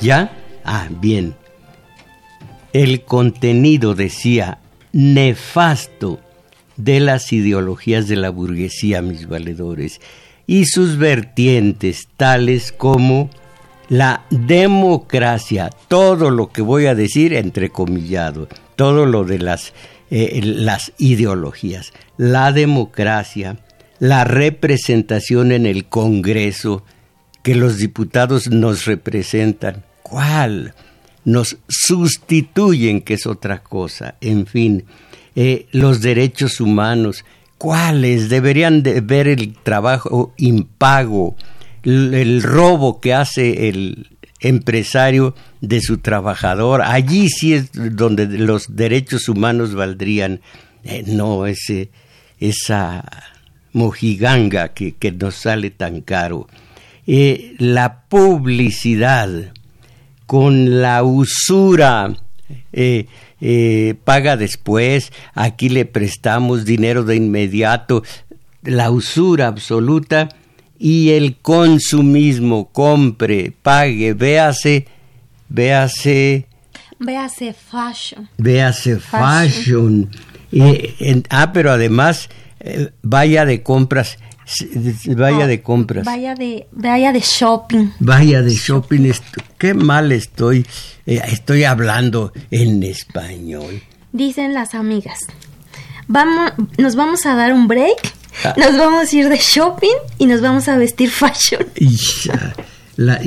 [0.00, 0.30] Ya.
[0.64, 1.34] Ah, bien.
[2.72, 4.58] El contenido, decía,
[4.92, 6.20] nefasto
[6.76, 10.00] de las ideologías de la burguesía, mis valedores,
[10.46, 13.30] y sus vertientes, tales como
[13.88, 19.72] la democracia, todo lo que voy a decir entrecomillado, todo lo de las,
[20.10, 23.56] eh, las ideologías, la democracia,
[23.98, 26.84] la representación en el Congreso,
[27.46, 29.84] que los diputados nos representan.
[30.02, 30.74] ¿Cuál?
[31.24, 34.16] Nos sustituyen, que es otra cosa.
[34.20, 34.84] En fin,
[35.36, 37.24] eh, los derechos humanos.
[37.56, 38.30] ¿Cuáles?
[38.30, 41.36] Deberían de ver el trabajo impago,
[41.84, 44.08] el, robo que hace el
[44.40, 46.82] empresario de su trabajador.
[46.82, 50.40] Allí sí es donde los derechos humanos valdrían.
[50.82, 51.90] Eh, no ese,
[52.40, 53.04] esa
[53.72, 56.48] mojiganga que, que nos sale tan caro.
[57.08, 59.52] Eh, la publicidad
[60.26, 62.16] con la usura.
[62.72, 63.06] Eh,
[63.40, 68.02] eh, paga después, aquí le prestamos dinero de inmediato,
[68.62, 70.28] la usura absoluta
[70.78, 74.86] y el consumismo, compre, pague, véase,
[75.48, 76.46] véase.
[76.98, 78.28] Véase fashion.
[78.38, 80.10] Véase fashion.
[81.30, 82.28] ah, pero además
[83.02, 84.18] vaya de compras
[85.16, 86.04] vaya de compras.
[86.04, 87.90] Vaya de, vaya de shopping.
[87.98, 89.12] Vaya de shopping.
[89.58, 90.66] Qué mal estoy.
[91.06, 93.82] Eh, estoy hablando en español.
[94.12, 95.20] Dicen las amigas.
[96.08, 98.14] Vamos, nos vamos a dar un break.
[98.44, 98.54] Ah.
[98.56, 101.66] Nos vamos a ir de shopping y nos vamos a vestir fashion.
[101.78, 101.98] Y,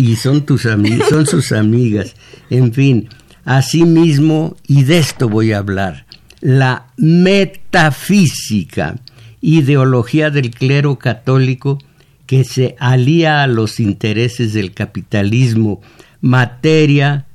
[0.02, 2.16] y son tus amigas, son sus amigas.
[2.50, 3.08] En fin,
[3.46, 6.08] así mismo, y de esto voy a hablar.
[6.42, 8.96] La metafísica
[9.42, 11.80] ideología del clero católico
[12.26, 15.82] que se alía a los intereses del capitalismo,
[16.22, 17.26] materia,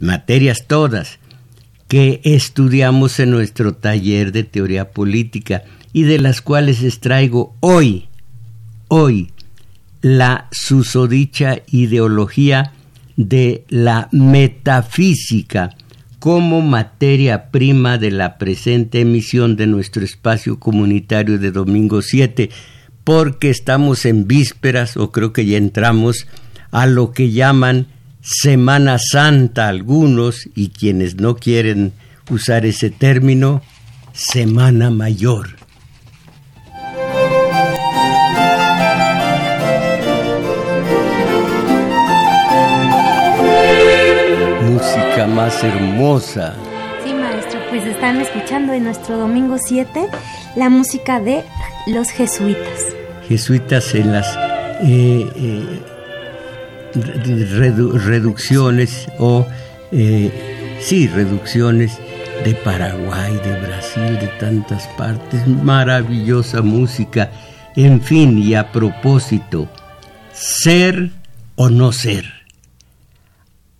[0.00, 1.18] materias todas,
[1.88, 8.08] que estudiamos en nuestro taller de teoría política y de las cuales extraigo hoy,
[8.88, 9.32] hoy,
[10.00, 12.72] la susodicha ideología
[13.16, 15.76] de la metafísica
[16.28, 22.50] como materia prima de la presente emisión de nuestro espacio comunitario de domingo 7,
[23.02, 26.26] porque estamos en vísperas, o creo que ya entramos,
[26.70, 27.86] a lo que llaman
[28.20, 31.94] Semana Santa algunos, y quienes no quieren
[32.28, 33.62] usar ese término,
[34.12, 35.57] Semana Mayor.
[45.34, 46.54] Más hermosa.
[47.04, 50.08] Sí, maestro, pues están escuchando en nuestro domingo 7
[50.56, 51.44] la música de
[51.86, 52.94] los jesuitas.
[53.28, 54.36] Jesuitas en las
[54.82, 55.80] eh, eh,
[56.94, 59.46] reducciones o,
[59.92, 61.98] eh, sí, reducciones
[62.44, 65.46] de Paraguay, de Brasil, de tantas partes.
[65.46, 67.30] Maravillosa música.
[67.76, 69.68] En fin, y a propósito,
[70.32, 71.10] ser
[71.56, 72.37] o no ser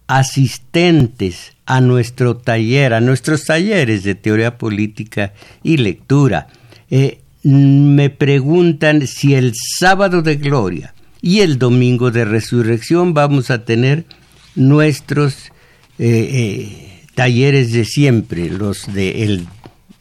[0.09, 6.49] asistentes a nuestro taller, a nuestros talleres de teoría política y lectura,
[6.91, 13.65] eh, me preguntan si el sábado de gloria y el domingo de resurrección vamos a
[13.65, 14.07] tener
[14.55, 15.35] nuestros
[15.99, 19.47] eh, eh, talleres de siempre, los de el,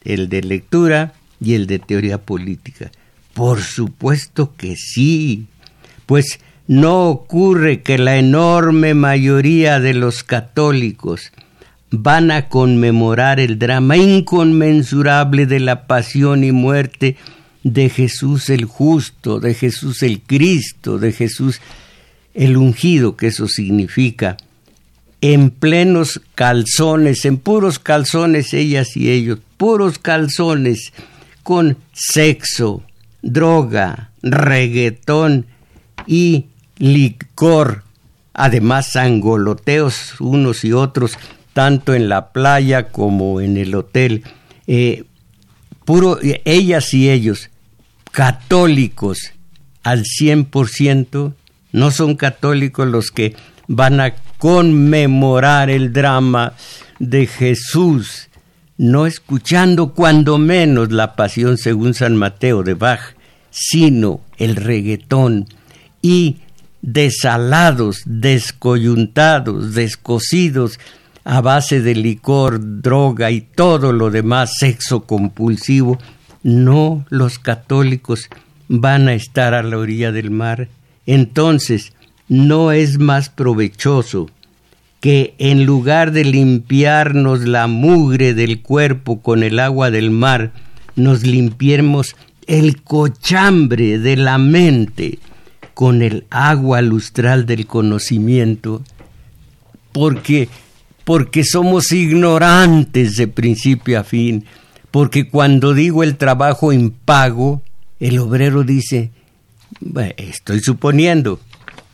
[0.04, 2.90] el de lectura y el de teoría política.
[3.34, 5.46] Por supuesto que sí,
[6.06, 11.32] pues no ocurre que la enorme mayoría de los católicos
[11.90, 17.16] van a conmemorar el drama inconmensurable de la pasión y muerte
[17.62, 21.62] de Jesús el justo, de Jesús el Cristo, de Jesús
[22.34, 24.36] el ungido, que eso significa,
[25.22, 30.92] en plenos calzones, en puros calzones, ellas y ellos, puros calzones,
[31.42, 32.82] con sexo,
[33.22, 35.46] droga, reggaetón
[36.06, 36.46] y
[36.78, 37.84] licor.
[38.34, 41.18] Además, sangoloteos unos y otros,
[41.52, 44.24] tanto en la playa como en el hotel.
[44.66, 45.04] Eh,
[45.84, 47.50] puro, ellas y ellos,
[48.12, 49.32] católicos
[49.82, 51.34] al 100%,
[51.72, 53.34] no son católicos los que
[53.66, 56.54] van a conmemorar el drama
[56.98, 58.28] de Jesús,
[58.76, 63.00] no escuchando cuando menos la pasión según San Mateo de Bach,
[63.50, 65.46] sino el reggaetón
[66.00, 66.38] y
[66.82, 70.78] desalados, descoyuntados, descosidos
[71.24, 75.98] a base de licor, droga y todo lo demás, sexo compulsivo,
[76.42, 78.28] no los católicos
[78.68, 80.68] van a estar a la orilla del mar.
[81.04, 81.92] Entonces,
[82.28, 84.30] no es más provechoso
[85.00, 90.52] que en lugar de limpiarnos la mugre del cuerpo con el agua del mar,
[90.96, 92.16] nos limpiemos
[92.46, 95.18] el cochambre de la mente
[95.78, 98.82] con el agua lustral del conocimiento,
[99.92, 100.48] porque
[101.04, 104.44] porque somos ignorantes de principio a fin,
[104.90, 107.62] porque cuando digo el trabajo impago,
[108.00, 109.12] el obrero dice,
[110.16, 111.38] estoy suponiendo,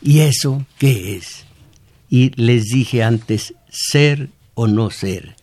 [0.01, 1.45] ¿y eso qué es?
[2.09, 5.37] Y les dije antes, ser o no ser.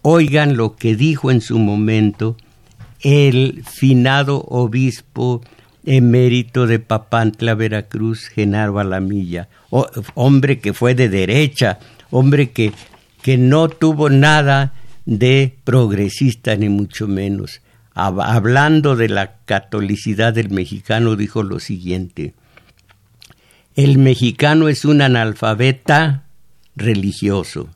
[0.00, 2.38] Oigan lo que dijo en su momento
[3.02, 5.42] el finado obispo
[5.84, 9.48] emérito de Papantla, Veracruz, Genaro Alamilla,
[10.14, 11.78] hombre que fue de derecha,
[12.10, 12.72] hombre que,
[13.22, 14.72] que no tuvo nada
[15.04, 17.60] de progresista ni mucho menos.
[17.94, 22.34] Hablando de la catolicidad del mexicano, dijo lo siguiente,
[23.76, 26.24] el mexicano es un analfabeta
[26.76, 27.68] religioso.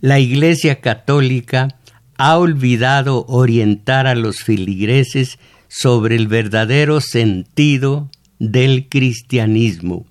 [0.00, 1.68] La Iglesia Católica
[2.16, 5.38] ha olvidado orientar a los filigreses
[5.70, 10.04] sobre el verdadero sentido del cristianismo.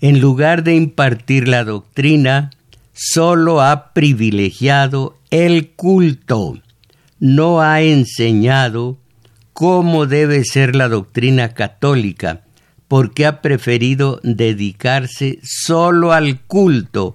[0.00, 2.50] En lugar de impartir la doctrina,
[2.92, 6.58] solo ha privilegiado el culto,
[7.20, 8.98] no ha enseñado
[9.52, 12.42] cómo debe ser la doctrina católica,
[12.88, 17.14] porque ha preferido dedicarse solo al culto,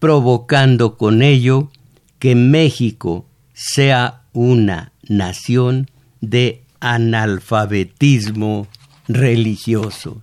[0.00, 1.70] provocando con ello
[2.18, 5.88] que México sea una nación
[6.20, 8.66] de analfabetismo
[9.08, 10.22] religioso.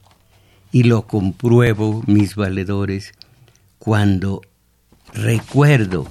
[0.71, 3.13] Y lo compruebo, mis valedores,
[3.77, 4.41] cuando
[5.13, 6.09] recuerdo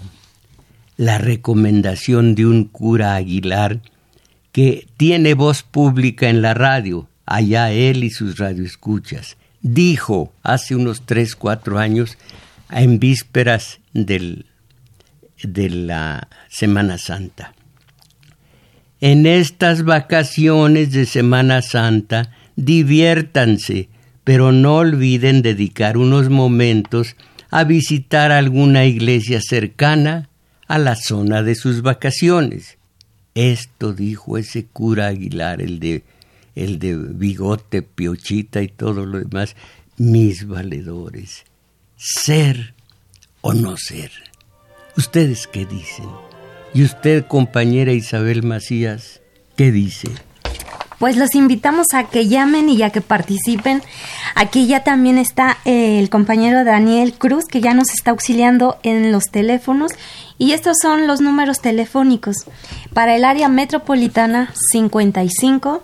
[0.96, 3.80] la recomendación de un cura Aguilar
[4.52, 9.36] que tiene voz pública en la radio, allá él y sus radioescuchas.
[9.62, 12.18] Dijo hace unos tres, cuatro años,
[12.70, 14.44] en vísperas de
[15.70, 17.54] la Semana Santa.
[19.02, 23.88] En estas vacaciones de Semana Santa, diviértanse,
[24.22, 27.16] pero no olviden dedicar unos momentos
[27.50, 30.28] a visitar alguna iglesia cercana
[30.68, 32.78] a la zona de sus vacaciones.
[33.34, 36.04] Esto dijo ese cura Aguilar, el de,
[36.54, 39.56] el de bigote, piochita y todo lo demás,
[39.96, 41.42] mis valedores.
[41.96, 42.74] Ser
[43.40, 44.12] o no ser.
[44.96, 46.06] ¿Ustedes qué dicen?
[46.74, 49.20] ¿Y usted, compañera Isabel Macías,
[49.56, 50.08] qué dice?
[50.98, 53.82] Pues los invitamos a que llamen y a que participen.
[54.36, 59.12] Aquí ya también está eh, el compañero Daniel Cruz, que ya nos está auxiliando en
[59.12, 59.92] los teléfonos.
[60.38, 62.36] Y estos son los números telefónicos.
[62.94, 65.82] Para el área metropolitana 55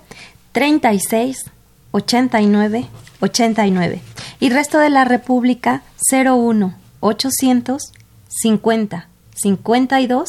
[0.52, 1.44] 36
[1.90, 2.86] 89
[3.20, 4.00] 89.
[4.40, 5.82] Y resto de la República
[6.12, 7.92] 01 800
[8.28, 10.28] 50 52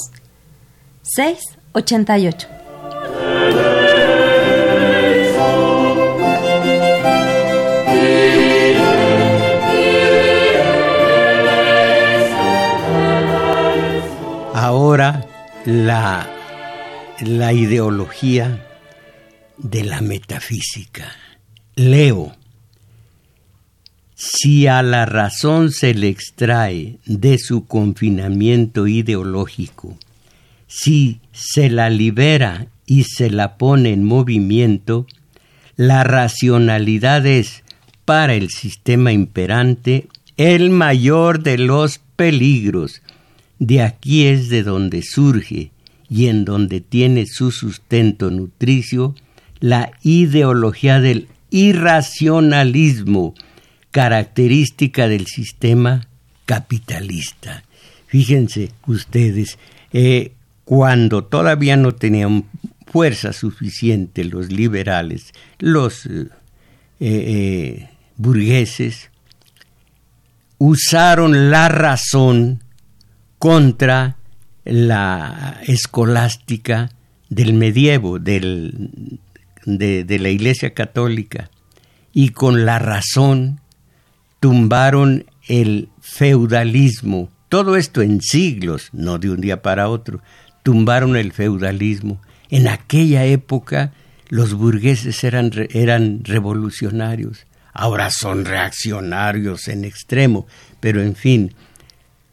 [1.12, 1.40] 6
[1.74, 2.48] 88.
[14.54, 15.26] Ahora
[15.66, 16.30] la,
[17.22, 18.66] la ideología
[19.58, 21.12] de la metafísica.
[21.76, 22.34] Leo
[24.22, 29.98] si a la razón se le extrae de su confinamiento ideológico,
[30.70, 35.08] si se la libera y se la pone en movimiento,
[35.76, 37.64] la racionalidad es,
[38.06, 40.08] para el sistema imperante,
[40.38, 43.02] el mayor de los peligros.
[43.58, 45.72] De aquí es de donde surge
[46.08, 49.16] y en donde tiene su sustento nutricio
[49.60, 53.34] la ideología del irracionalismo,
[53.92, 56.08] característica del sistema
[56.46, 57.64] capitalista.
[58.08, 59.58] Fíjense ustedes,
[59.94, 60.32] eh,
[60.70, 62.46] cuando todavía no tenían
[62.86, 66.28] fuerza suficiente los liberales, los eh,
[67.00, 69.10] eh, burgueses,
[70.60, 72.64] usaron la razón
[73.40, 74.18] contra
[74.64, 76.92] la escolástica
[77.30, 79.18] del medievo, del,
[79.66, 81.50] de, de la Iglesia Católica,
[82.14, 83.60] y con la razón
[84.40, 90.22] tumbaron el feudalismo, todo esto en siglos, no de un día para otro,
[90.64, 92.22] tumbaron el feudalismo.
[92.50, 93.94] En aquella época
[94.30, 100.48] los burgueses eran, eran revolucionarios, ahora son reaccionarios en extremo,
[100.80, 101.54] pero en fin,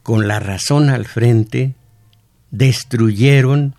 [0.03, 1.73] con la razón al frente,
[2.51, 3.75] destruyeron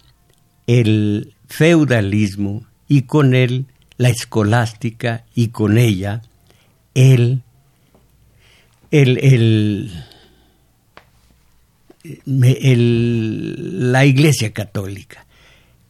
[0.66, 6.22] el feudalismo y con él la escolástica y con ella
[6.94, 7.42] el,
[8.90, 10.04] el, el
[12.24, 15.26] la Iglesia Católica,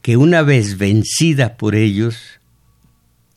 [0.02, 2.40] que una vez vencida por ellos,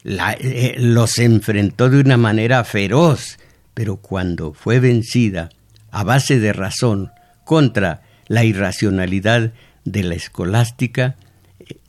[0.03, 3.37] eh, los enfrentó de una manera feroz,
[3.73, 5.49] pero cuando fue vencida
[5.91, 7.11] a base de razón
[7.45, 9.53] contra la irracionalidad
[9.85, 11.17] de la escolástica,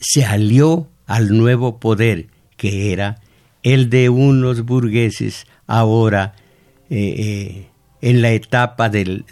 [0.01, 3.21] se alió al nuevo poder que era
[3.63, 6.35] el de unos burgueses ahora
[6.91, 7.69] eh, eh,
[8.01, 9.25] en la etapa del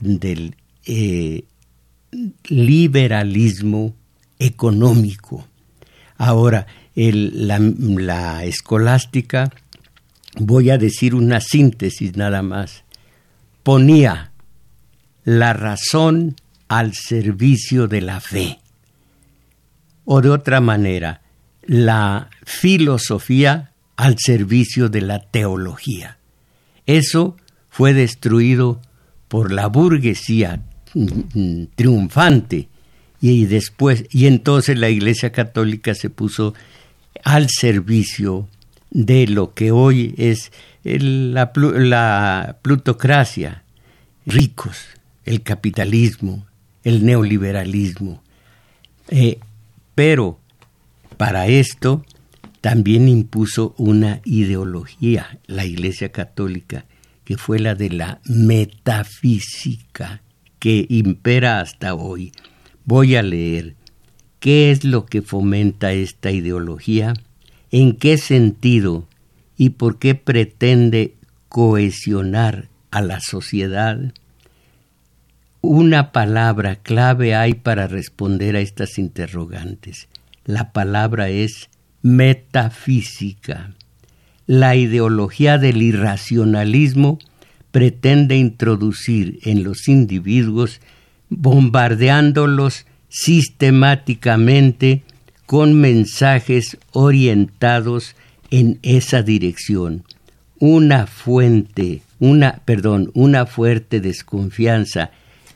[2.49, 3.95] liberalismo
[4.39, 5.47] económico.
[6.17, 9.51] Ahora, la, escolástica,
[10.39, 12.85] voy a decir una síntesis nada más,
[13.63, 14.33] ponía
[15.25, 16.37] la razón
[16.69, 18.59] al servicio de la fe.
[20.05, 21.23] O de otra manera,
[21.63, 26.19] la filosofía al servicio de la teología.
[26.87, 27.37] Eso
[27.69, 28.81] fue destruido
[29.29, 30.63] por la burguesía
[31.75, 32.69] triunfante.
[33.21, 36.55] Y después y entonces la Iglesia Católica se puso
[37.23, 38.49] al servicio
[38.91, 41.53] de lo que hoy es la,
[42.63, 43.63] plutocracia,
[44.27, 44.79] ricos,
[45.25, 46.47] el capitalismo,
[46.83, 48.23] el neoliberalismo.
[49.09, 49.39] Eh,
[49.95, 50.39] pero
[51.17, 52.05] para esto
[52.61, 56.87] también impuso una ideología la Iglesia Católica,
[57.25, 60.23] que fue la de la metafísica
[60.61, 62.33] que impera hasta hoy.
[62.85, 63.75] Voy a leer
[64.39, 67.15] qué es lo que fomenta esta ideología,
[67.73, 69.09] en qué sentido
[69.57, 71.15] y por qué pretende
[71.49, 74.13] cohesionar a la sociedad.
[75.61, 80.09] Una palabra clave hay para responder a estas interrogantes.
[80.45, 81.69] La palabra es
[82.03, 83.75] metafísica.
[84.47, 87.19] La ideología del irracionalismo
[87.71, 90.81] pretende introducir en los individuos
[91.29, 95.03] bombardeándolos sistemáticamente
[95.47, 98.15] con mensajes orientados
[98.51, 100.05] en esa dirección.
[100.59, 105.11] Una fuente, una, perdón, una fuerte desconfianza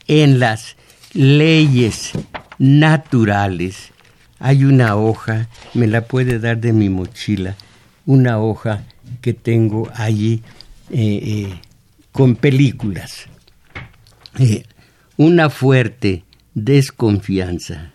[0.07, 0.75] en las
[1.13, 2.11] leyes
[2.57, 3.91] naturales.
[4.39, 7.55] Hay una hoja, me la puede dar de mi mochila,
[8.05, 8.83] una hoja
[9.21, 10.41] que tengo allí
[10.91, 11.53] eh, eh,
[12.15, 13.27] con películas.
[14.39, 14.63] Eh,
[15.17, 17.91] una fuerte desconfianza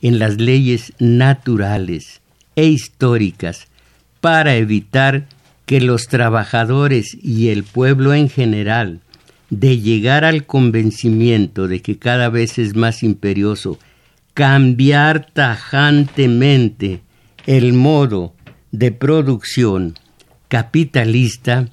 [0.00, 2.20] en las leyes naturales
[2.54, 3.66] e históricas
[4.20, 5.26] para evitar
[5.66, 9.00] que los trabajadores y el pueblo en general
[9.50, 13.80] de llegar al convencimiento de que cada vez es más imperioso
[14.34, 17.00] cambiar tajantemente
[17.46, 18.34] el modo
[18.70, 19.94] de producción
[20.46, 21.68] capitalista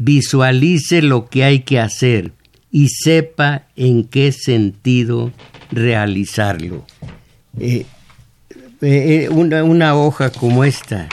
[0.00, 2.32] visualice lo que hay que hacer
[2.70, 5.30] y sepa en qué sentido
[5.70, 6.86] realizarlo.
[7.58, 7.84] Eh,
[8.80, 11.06] eh, una, una, hoja como esta.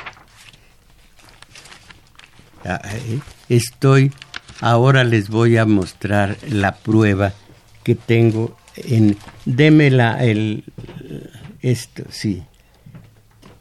[2.63, 4.13] Ah, eh, estoy,
[4.61, 7.33] ahora les voy a mostrar la prueba
[7.83, 10.63] que tengo en, démela el,
[11.61, 12.43] esto, sí,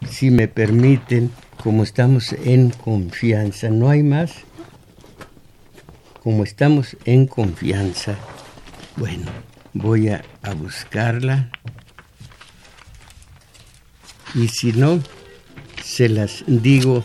[0.09, 1.33] si me permiten,
[1.65, 4.46] como estamos en confianza, no hay más
[6.27, 8.17] como estamos en confianza,
[8.97, 9.27] bueno,
[9.75, 10.25] voy a,
[10.57, 11.53] buscarla.
[14.35, 14.99] Y si no,
[15.85, 17.05] se las digo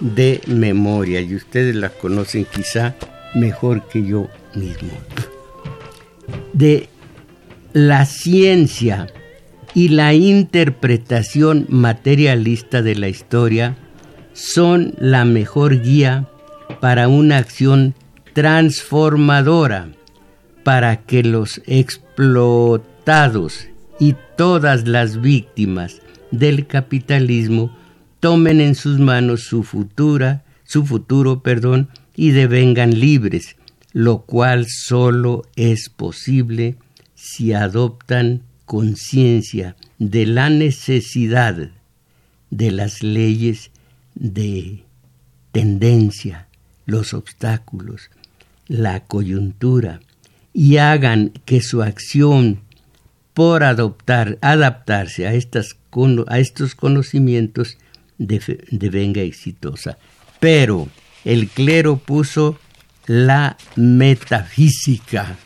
[0.00, 2.94] de memoria y ustedes la conocen quizá
[3.34, 4.92] mejor que yo mismo.
[6.54, 6.88] De
[7.74, 9.08] la ciencia
[9.74, 13.76] y la interpretación materialista de la historia
[14.32, 16.30] son la mejor guía
[16.80, 17.94] para una acción
[18.34, 19.88] transformadora
[20.64, 26.00] para que los explotados y todas las víctimas
[26.30, 27.76] del capitalismo
[28.20, 33.56] tomen en sus manos su futura, su futuro, perdón, y devengan libres,
[33.92, 36.76] lo cual solo es posible
[37.14, 41.70] si adoptan conciencia de la necesidad
[42.50, 43.70] de las leyes
[44.14, 44.84] de
[45.52, 46.48] tendencia,
[46.86, 48.10] los obstáculos,
[48.66, 50.00] la coyuntura,
[50.52, 52.60] y hagan que su acción
[53.34, 55.76] por adoptar, adaptarse a, estas,
[56.28, 57.76] a estos conocimientos
[58.16, 59.98] devenga exitosa.
[60.38, 60.88] Pero
[61.24, 62.58] el clero puso
[63.06, 65.36] la metafísica.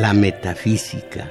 [0.00, 1.28] La metafísica.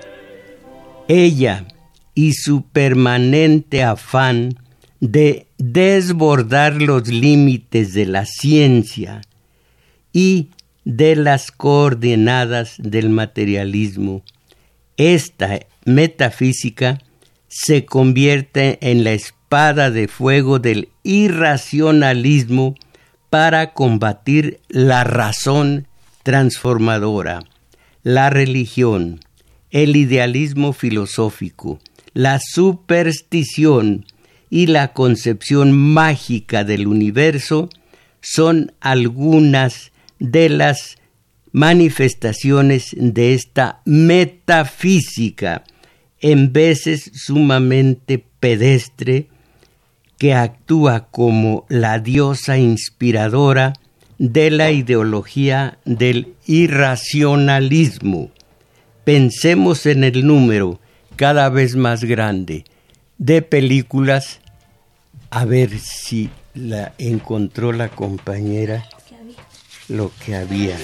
[1.08, 1.66] Ella
[2.14, 4.56] y su permanente afán
[5.00, 9.22] de desbordar los límites de la ciencia
[10.12, 10.50] y
[10.84, 14.24] de las coordenadas del materialismo.
[14.98, 16.98] Esta metafísica
[17.48, 22.76] se convierte en la espada de fuego del irracionalismo
[23.30, 25.88] para combatir la razón
[26.24, 27.44] transformadora
[28.08, 29.20] la religión,
[29.70, 31.78] el idealismo filosófico,
[32.14, 34.06] la superstición
[34.50, 37.68] y la concepción mágica del universo
[38.22, 40.96] son algunas de las
[41.52, 45.66] manifestaciones de esta metafísica,
[46.22, 49.28] en veces sumamente pedestre,
[50.18, 53.74] que actúa como la diosa inspiradora
[54.18, 58.32] de la ideología del irracionalismo.
[59.04, 60.80] Pensemos en el número
[61.16, 62.66] cada vez más grande
[63.18, 64.40] de películas.
[65.30, 68.86] A ver si la encontró la compañera
[69.88, 70.78] lo que había.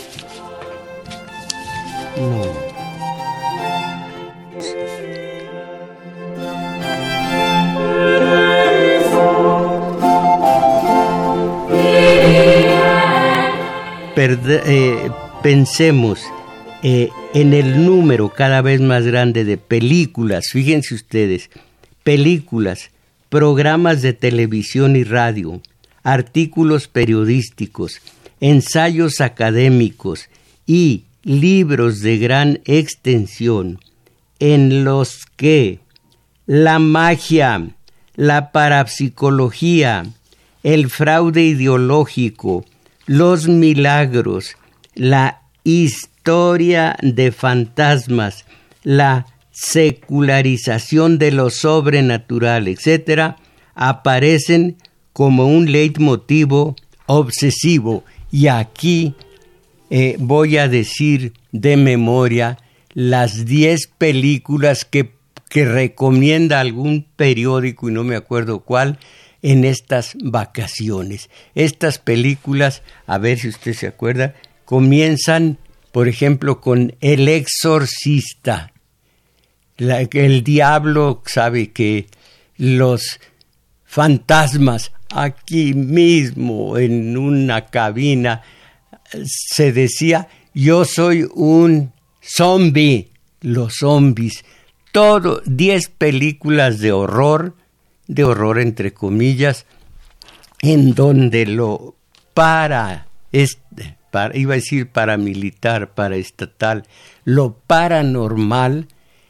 [2.17, 2.72] No.
[14.15, 15.09] Eh,
[15.41, 16.19] pensemos
[16.83, 21.49] eh, en el número cada vez más grande de películas, fíjense ustedes,
[22.03, 22.91] películas,
[23.29, 25.61] programas de televisión y radio,
[26.03, 28.01] artículos periodísticos,
[28.39, 30.29] ensayos académicos
[30.67, 33.79] y libros de gran extensión
[34.37, 35.79] en los que
[36.45, 37.67] la magia,
[38.15, 40.05] la parapsicología,
[40.61, 42.63] el fraude ideológico,
[43.05, 44.55] los milagros,
[44.95, 48.45] la historia de fantasmas,
[48.83, 53.35] la secularización de lo sobrenatural, etc.,
[53.75, 54.77] aparecen
[55.13, 58.03] como un leitmotivo obsesivo.
[58.31, 59.15] Y aquí
[59.89, 62.57] eh, voy a decir de memoria
[62.93, 65.11] las diez películas que,
[65.49, 68.97] que recomienda algún periódico, y no me acuerdo cuál,
[69.43, 71.29] en estas vacaciones.
[71.53, 74.33] Estas películas, a ver si usted se acuerda,
[74.65, 75.59] comienzan,
[75.91, 78.71] por ejemplo, con El exorcista.
[79.77, 82.07] el diablo sabe que
[82.57, 83.19] los
[83.83, 88.41] fantasmas aquí mismo en una cabina
[89.25, 93.09] se decía yo soy un zombie
[93.41, 94.43] los zombies
[94.91, 97.55] todo diez películas de horror
[98.13, 99.65] de horror entre comillas,
[100.61, 101.95] en donde lo
[102.33, 106.83] para, este, para iba a decir paramilitar, paraestatal,
[107.25, 108.87] lo paranormal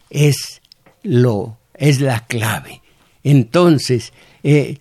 [0.10, 0.62] es
[1.04, 2.82] lo es la clave.
[3.24, 4.78] Entonces, eh,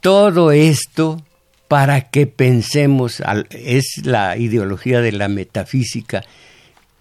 [0.00, 1.22] todo esto
[1.68, 6.24] para que pensemos, es la ideología de la metafísica.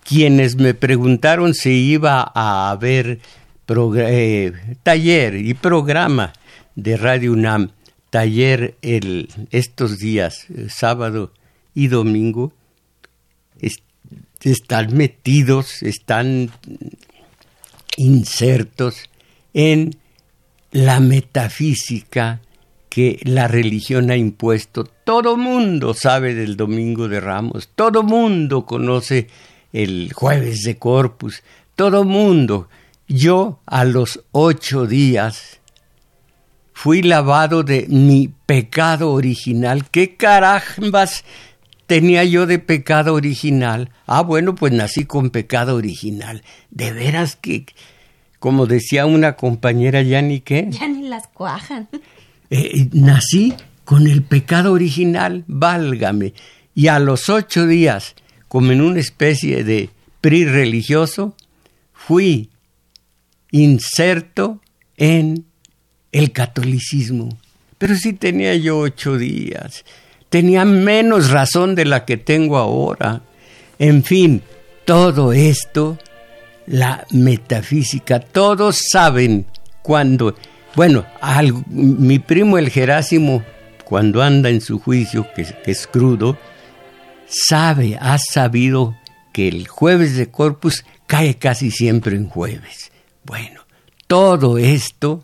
[0.04, 3.20] Quienes me preguntaron si iba a haber
[3.98, 4.54] eh,
[4.84, 6.34] taller y programa
[6.76, 7.72] de Radio UNAM,
[8.10, 11.34] taller el, estos días, sábado
[11.74, 12.54] y domingo,
[14.42, 16.50] están metidos, están
[17.98, 19.10] insertos
[19.54, 19.96] en
[20.72, 22.42] la metafísica
[22.90, 24.86] que la religión ha impuesto.
[24.86, 29.28] Todo mundo sabe del Domingo de Ramos, todo mundo conoce
[29.74, 31.44] el jueves de Corpus,
[31.76, 32.68] todo mundo.
[33.10, 35.60] Yo a los ocho días
[36.74, 39.90] fui lavado de mi pecado original.
[39.90, 41.26] ¿Qué carambas
[41.88, 43.90] tenía yo de pecado original?
[44.06, 46.44] Ah, bueno, pues nací con pecado original.
[46.70, 47.66] De veras que,
[48.38, 50.68] como decía una compañera, ya ni qué.
[50.70, 51.90] Ya ni las cuajan.
[52.52, 53.54] Eh, nací
[53.86, 56.34] con el pecado original, válgame.
[56.74, 58.16] Y a los ocho días,
[58.48, 61.36] como en una especie de PRI religioso,
[61.94, 62.50] fui
[63.52, 64.62] inserto
[64.98, 65.46] en
[66.12, 67.30] el catolicismo.
[67.78, 69.86] Pero sí tenía yo ocho días.
[70.30, 73.22] Tenía menos razón de la que tengo ahora.
[73.80, 74.42] En fin,
[74.86, 75.98] todo esto,
[76.68, 79.46] la metafísica, todos saben
[79.82, 80.36] cuando
[80.76, 81.06] bueno,
[81.68, 83.44] mi primo el Jerásimo,
[83.84, 86.38] cuando anda en su juicio, que, es crudo,
[87.28, 88.96] sabe, ha sabido
[89.34, 92.92] que el jueves de Corpus cae casi siempre en jueves.
[93.24, 93.62] Bueno,
[94.08, 95.24] todo esto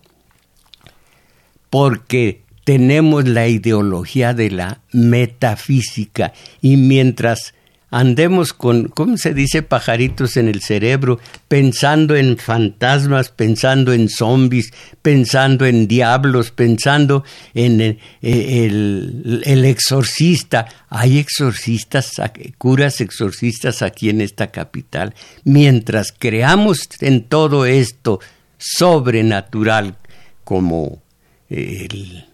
[1.70, 7.55] porque tenemos la ideología de la metafísica y mientras
[7.96, 9.64] andemos con, ¿cómo se dice?
[9.64, 17.80] Pajaritos en el cerebro, pensando en fantasmas, pensando en zombies, pensando en diablos, pensando en
[17.80, 20.68] eh, el, exorcista.
[20.90, 22.22] Hay exorcistas,
[22.58, 25.16] curas exorcistas aquí en esta capital.
[25.46, 28.20] Mientras creamos en todo esto
[28.58, 29.96] sobrenatural
[30.44, 31.02] como
[31.50, 32.26] el,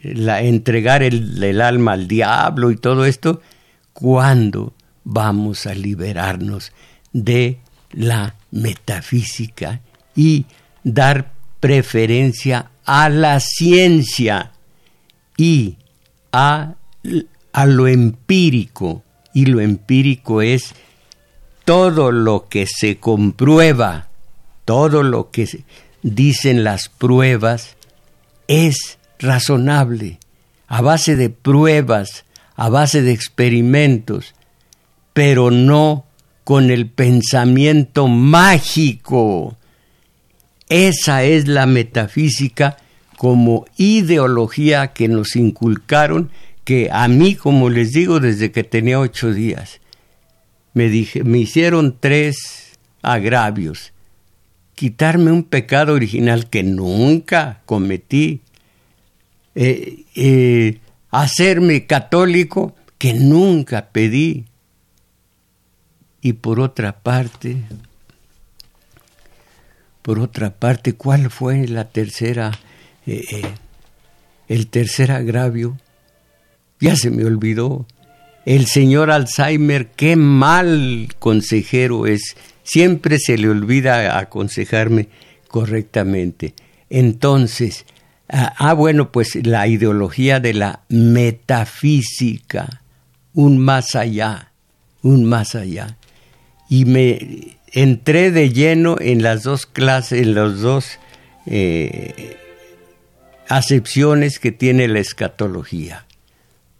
[0.00, 3.42] entregar el alma al diablo y todo esto,
[3.92, 4.72] cuando
[5.04, 6.72] vamos a liberarnos
[7.12, 7.58] de
[7.92, 9.80] la metafísica
[10.16, 10.46] y
[10.82, 14.52] dar preferencia a la ciencia
[15.36, 15.76] y
[16.32, 16.74] a,
[17.52, 19.02] a, lo empírico.
[19.32, 20.74] Y lo empírico es
[21.64, 24.08] todo lo que se comprueba,
[24.64, 25.64] todo lo que
[26.02, 27.76] dicen las pruebas
[28.46, 30.18] es razonable,
[30.68, 32.24] a base de pruebas,
[32.56, 34.34] a base de experimentos,
[35.14, 36.04] pero no
[36.44, 39.56] con el pensamiento mágico.
[40.68, 42.76] Esa es la metafísica
[43.16, 46.30] como ideología que nos inculcaron,
[46.64, 49.80] que a mí, como les digo, desde que tenía ocho días,
[50.74, 53.92] me, dije, me hicieron tres agravios.
[54.74, 58.40] Quitarme un pecado original que nunca cometí,
[59.54, 64.46] eh, eh, hacerme católico que nunca pedí,
[66.24, 67.58] y por otra parte,
[70.00, 72.50] por otra parte, ¿cuál fue la tercera,
[73.06, 73.42] eh, eh,
[74.48, 75.76] el tercer agravio?
[76.80, 77.84] Ya se me olvidó.
[78.46, 82.36] El señor Alzheimer, qué mal consejero es.
[82.62, 85.10] Siempre se le olvida aconsejarme
[85.48, 86.54] correctamente.
[86.88, 87.84] Entonces,
[88.30, 92.80] ah, ah bueno, pues la ideología de la metafísica,
[93.34, 94.52] un más allá,
[95.02, 95.98] un más allá
[96.74, 100.98] y me entré de lleno en las dos clases, en las dos
[101.46, 102.36] eh,
[103.48, 106.04] acepciones que tiene la escatología.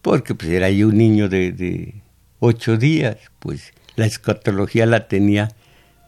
[0.02, 1.94] Porque pues era yo un niño de,
[2.40, 5.52] ocho días, pues la escatología la tenía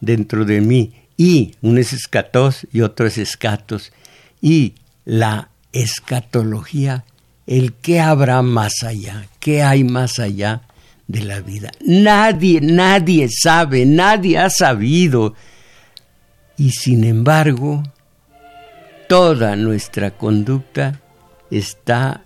[0.01, 0.93] dentro de mí.
[1.15, 3.93] Y uno es escatos y otro es escatos.
[4.41, 4.73] Y
[5.05, 7.05] la escatología,
[7.45, 10.63] el qué habrá más allá, qué hay más allá,
[11.07, 11.71] de la vida.
[11.81, 15.33] Nadie, nadie sabe, nadie ha sabido.
[16.57, 17.83] Y sin embargo,
[19.07, 21.01] toda nuestra conducta
[21.49, 22.23] está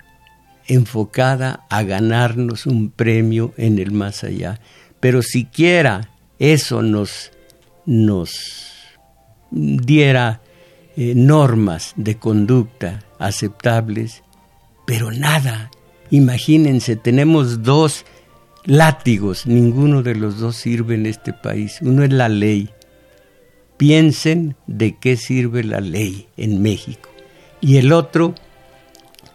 [0.68, 4.60] enfocada a ganarnos un premio en el más allá.
[5.00, 7.32] Pero siquiera eso nos,
[7.86, 8.72] nos
[9.52, 10.42] diera
[10.96, 14.24] eh, normas de conducta aceptables,
[14.86, 15.70] pero nada.
[16.10, 18.06] Imagínense, tenemos dos
[18.66, 21.80] látigos, ninguno de los dos sirve en este país.
[21.82, 22.70] Uno es la ley.
[23.78, 27.10] Piensen de qué sirve la ley en México.
[27.62, 28.36] Y el otro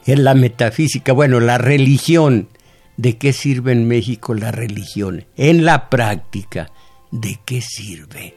[0.04, 2.48] es la metafísica, bueno, la religión.
[2.96, 5.26] ¿De qué sirve en México la religión?
[5.36, 6.70] En la práctica,
[7.10, 8.34] ¿de qué sirve?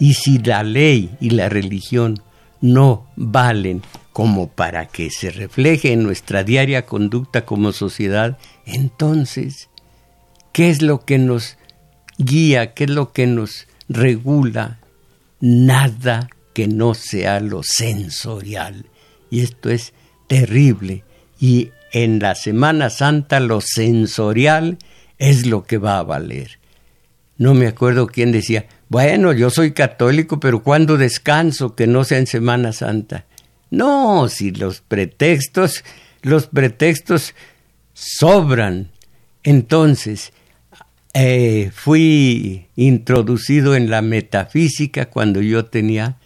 [0.00, 2.20] Y si la ley y la religión
[2.60, 3.82] no valen
[4.12, 9.68] como para que se refleje en nuestra diaria conducta como sociedad, entonces
[10.54, 11.58] ¿Qué es lo que nos
[12.16, 14.78] guía, qué es lo que nos regula.
[15.40, 18.86] Nada que no sea lo sensorial.
[19.30, 19.92] Y esto es
[20.28, 21.04] terrible.
[21.40, 24.78] Y en la Semana Santa lo sensorial
[25.18, 26.58] es lo que va a valer.
[27.36, 32.18] No me acuerdo quién decía, bueno, yo soy católico, pero ¿cuándo descanso que no sea
[32.18, 33.26] en Semana Santa?
[33.70, 35.84] No, si los pretextos,
[36.22, 37.34] los pretextos
[37.92, 38.92] sobran.
[39.42, 40.32] Entonces,
[41.14, 46.16] eh, fui introducido en la metafísica cuando yo tenía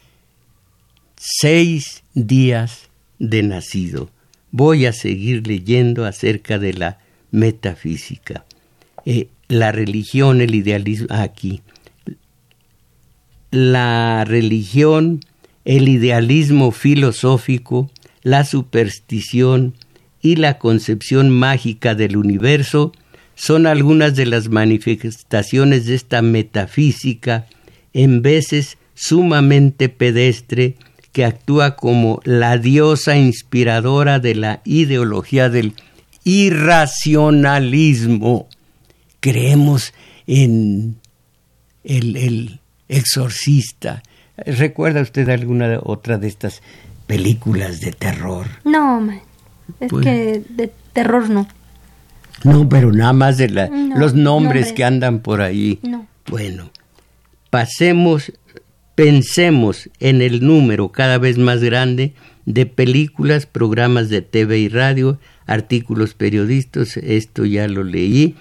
[1.16, 4.10] seis días de nacido.
[4.50, 6.98] Voy a seguir leyendo acerca de la
[7.30, 8.46] metafísica.
[9.04, 11.60] Eh, la religión, el idealismo, aquí.
[13.50, 15.20] La religión,
[15.66, 17.90] el idealismo filosófico,
[18.22, 19.74] la superstición
[20.22, 22.92] y la concepción mágica del universo
[23.38, 27.46] son algunas de las manifestaciones de esta metafísica,
[27.92, 30.74] en veces sumamente pedestre,
[31.12, 35.74] que actúa como la diosa inspiradora de la ideología del
[36.24, 38.48] irracionalismo.
[39.20, 39.94] Creemos
[40.26, 40.96] en
[41.84, 44.02] el, exorcista.
[44.36, 46.60] ¿Recuerda usted alguna otra de estas
[47.06, 48.48] películas de terror?
[48.64, 49.12] No,
[49.78, 51.46] es pues que de terror no.
[52.44, 53.48] No, pero nada más de
[53.96, 55.78] los nombres, que andan por ahí.
[55.82, 56.06] No.
[56.26, 56.70] Bueno,
[57.50, 58.32] pasemos
[58.98, 62.14] Pensemos en el número cada vez más grande
[62.46, 68.34] de películas, programas de TV y radio, artículos periodistas, esto ya lo leí,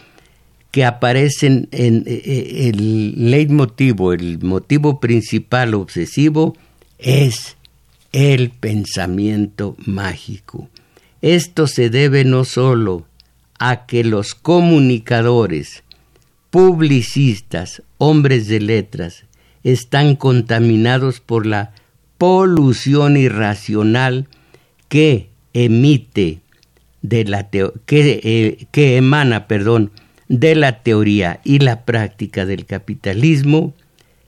[0.72, 6.58] que aparecen en eh, eh, el leitmotivo, el motivo principal obsesivo
[6.98, 7.56] es
[8.12, 10.70] el pensamiento mágico.
[11.22, 13.06] Esto se debe no solo
[13.60, 15.84] a que los comunicadores,
[16.50, 19.26] publicistas, hombres de letras,
[19.63, 21.72] están contaminados por la
[22.17, 24.28] polución irracional
[24.88, 26.39] que emite
[27.02, 29.91] de la que, eh, que emana, perdón,
[30.28, 33.74] de la teoría y la práctica del capitalismo,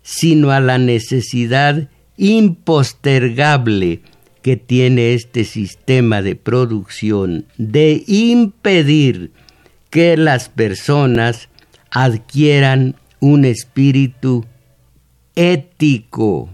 [0.01, 4.01] sino a la necesidad impostergable
[4.41, 9.31] que tiene este sistema de producción de impedir
[9.89, 11.49] que las personas
[11.91, 14.45] adquieran un espíritu
[15.35, 16.49] ético,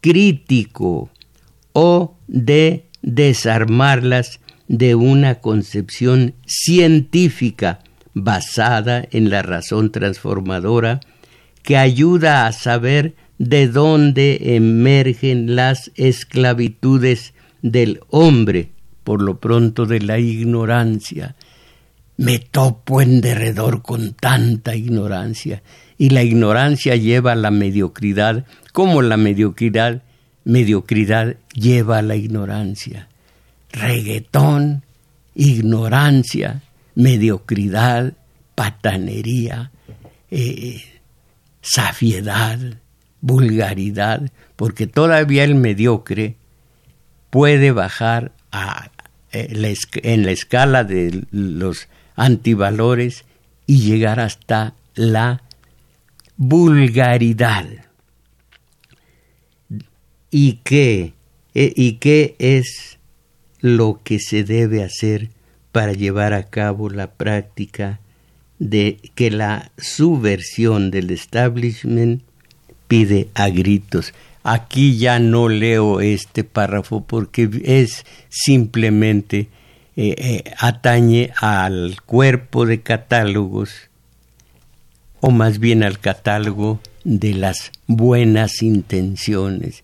[0.00, 1.10] crítico
[1.72, 7.80] o de desarmarlas de una concepción científica
[8.14, 11.00] basada en la razón transformadora
[11.62, 18.70] que ayuda a saber de dónde emergen las esclavitudes del hombre,
[19.02, 21.34] por lo pronto de la ignorancia.
[22.16, 25.62] Me topo en derredor con tanta ignorancia
[25.98, 30.02] y la ignorancia lleva a la mediocridad, como la mediocridad,
[30.44, 33.08] mediocridad lleva a la ignorancia.
[33.72, 34.84] Reggaetón,
[35.34, 36.62] ignorancia,
[36.94, 38.14] mediocridad,
[38.54, 39.72] patanería,
[40.30, 40.82] eh,
[41.60, 42.58] safiedad,
[43.24, 46.36] vulgaridad, porque todavía el mediocre
[47.30, 48.32] puede bajar
[49.32, 49.50] eh,
[50.02, 53.24] en la escala de los antivalores
[53.66, 55.42] y llegar hasta la
[56.36, 57.66] vulgaridad.
[60.30, 61.14] ¿Y qué?
[61.54, 62.98] E, ¿Y qué es
[63.60, 65.30] lo que se debe hacer
[65.72, 68.00] para llevar a cabo la práctica
[68.58, 72.22] de que la subversión del establishment
[72.94, 74.14] pide a gritos?
[74.44, 79.48] Aquí ya no leo este párrafo porque es simplemente
[79.96, 83.72] eh, eh, atañe al cuerpo de catálogos
[85.20, 89.82] o más bien al catálogo de las buenas intenciones.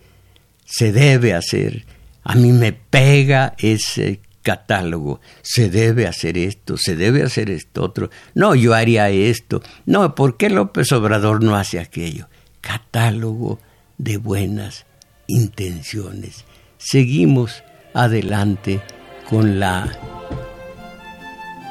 [0.64, 1.85] Se debe hacer,
[2.23, 8.11] a mí me pega ese catálogo, se debe hacer esto, se debe hacer esto otro,
[8.35, 12.30] no, yo haría esto, no, ¿por qué López Obrador no hace aquello?
[12.61, 13.59] Catálogo
[13.99, 14.87] de buenas
[15.27, 16.44] intenciones.
[16.79, 17.62] Seguimos
[17.94, 18.81] adelante
[19.29, 19.99] con la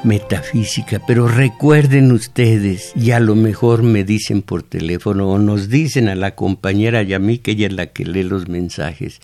[0.04, 6.08] metafísica, pero recuerden ustedes, y a lo mejor me dicen por teléfono o nos dicen
[6.08, 9.20] a la compañera y a mí, que ella es la que lee los mensajes,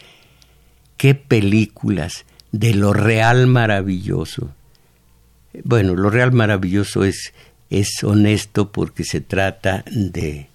[0.97, 4.55] qué películas de lo real maravilloso.
[5.65, 7.33] Bueno, lo real maravilloso es,
[7.71, 10.49] es honesto porque se trata de,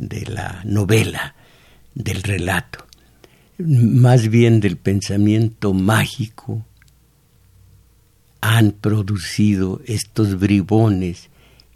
[0.00, 1.34] de la novela,
[1.94, 2.86] del relato,
[3.58, 6.64] más bien del pensamiento mágico,
[8.40, 11.28] han producido estos bribones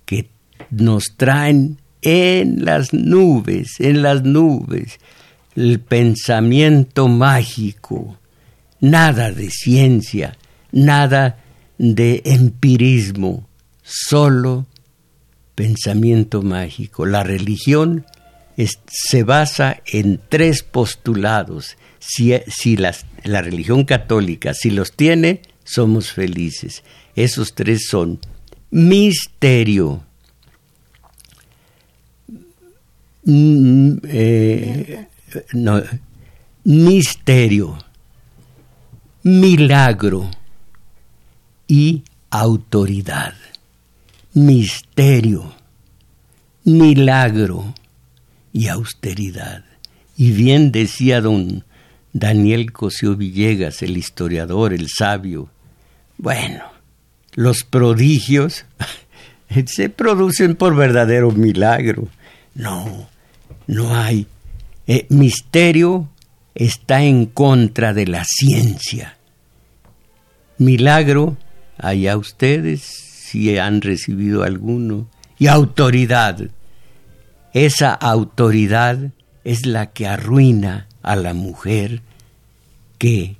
[0.07, 0.31] que
[0.71, 4.99] nos traen en las nubes, en las nubes,
[5.55, 8.19] el pensamiento mágico,
[8.81, 10.39] nada de ciencia,
[10.73, 11.39] nada
[11.77, 13.47] de empirismo,
[13.83, 14.67] solo
[15.55, 17.07] pensamiento mágico.
[17.07, 18.05] La religión
[18.57, 21.77] se basa en tres postulados.
[21.99, 26.85] Si, si la religión católica, si los tiene, somos felices.
[27.17, 28.21] Esos tres son
[28.71, 30.05] misterio,
[33.25, 35.07] mm, eh,
[36.65, 37.79] misterio,
[39.23, 40.31] milagro
[41.67, 43.35] y autoridad.
[44.35, 45.55] Misterio,
[46.65, 47.73] milagro
[48.55, 49.65] y austeridad.
[50.17, 51.65] Y bien decía don
[52.15, 55.51] Daniel Cosío Villegas, el historiador, el sabio,
[56.17, 56.63] bueno,
[57.35, 58.65] los prodigios
[59.67, 62.09] se producen por verdadero milagro.
[62.55, 63.09] No,
[63.67, 64.29] no hay.
[64.87, 66.09] Eh, misterio
[66.55, 69.17] está en contra de la ciencia.
[70.59, 71.37] Milagro,
[71.77, 75.09] allá ustedes si han recibido alguno.
[75.41, 76.39] Y autoridad.
[77.55, 79.13] Esa autoridad
[79.45, 82.03] es la que arruina a la mujer
[82.99, 83.37] que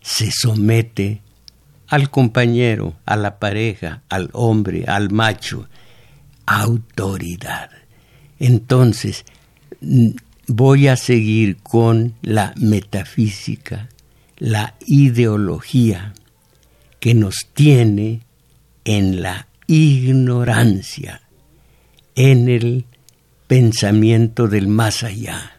[0.00, 1.20] se somete
[1.88, 5.68] al compañero, a la pareja, al hombre, al macho.
[6.46, 7.70] Autoridad.
[8.38, 9.24] Entonces,
[10.46, 13.88] voy a seguir con la metafísica,
[14.36, 16.14] la ideología
[17.00, 18.20] que nos tiene
[18.84, 21.22] en la ignorancia,
[22.14, 22.84] en el
[23.46, 25.56] pensamiento del más allá.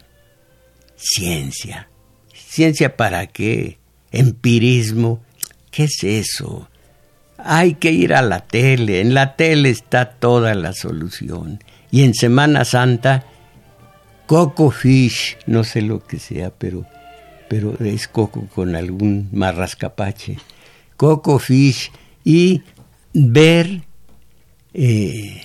[0.96, 1.88] Ciencia.
[2.32, 3.78] ¿Ciencia para qué?
[4.10, 5.22] Empirismo
[5.70, 6.68] ¿Qué es eso?
[7.36, 11.62] Hay que ir a la tele, en la tele está toda la solución.
[11.90, 13.24] Y en Semana Santa,
[14.26, 16.84] coco fish, no sé lo que sea, pero,
[17.48, 20.38] pero es coco con algún marrascapache.
[20.96, 21.92] Coco fish
[22.24, 22.62] y
[23.12, 23.82] ver
[24.74, 25.40] eh,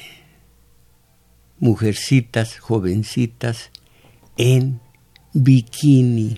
[1.63, 3.71] mujercitas, jovencitas
[4.35, 4.81] en
[5.31, 6.37] bikini.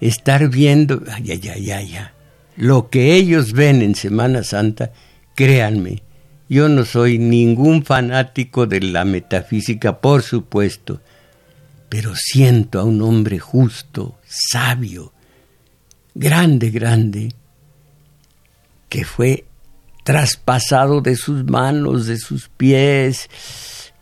[0.00, 1.98] Estar viendo, ay, ay, ay, ay,
[2.56, 4.92] lo que ellos ven en Semana Santa,
[5.36, 6.02] créanme,
[6.48, 11.00] yo no soy ningún fanático de la metafísica, por supuesto,
[11.88, 15.12] pero siento a un hombre justo, sabio,
[16.16, 17.28] grande, grande,
[18.88, 19.44] que fue
[20.02, 23.30] traspasado de sus manos, de sus pies,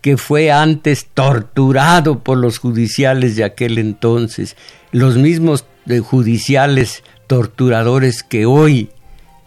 [0.00, 4.56] que fue antes torturado por los judiciales de aquel entonces,
[4.92, 8.90] los mismos eh, judiciales torturadores que hoy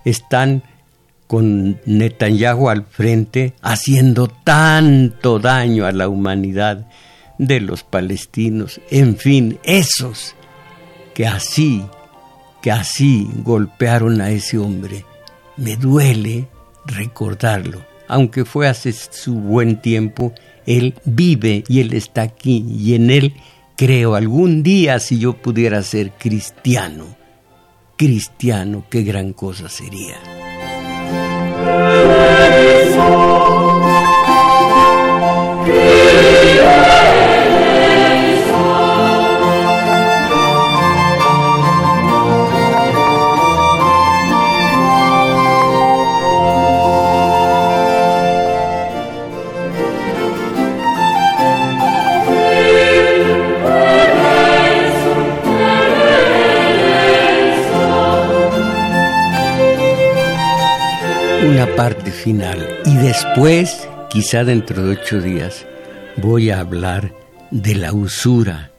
[0.05, 0.63] están
[1.27, 6.87] con Netanyahu al frente haciendo tanto daño a la humanidad
[7.37, 10.35] de los palestinos, en fin, esos
[11.13, 11.83] que así,
[12.61, 15.05] que así golpearon a ese hombre.
[15.57, 16.47] Me duele
[16.85, 20.33] recordarlo, aunque fue hace su buen tiempo,
[20.65, 23.33] él vive y él está aquí y en él
[23.75, 27.23] creo algún día si yo pudiera ser cristiano
[27.97, 30.17] cristiano, qué gran cosa sería.
[61.75, 65.65] Parte final y después, quizá dentro de ocho días,
[66.17, 67.13] voy a hablar
[67.49, 68.71] de la usura,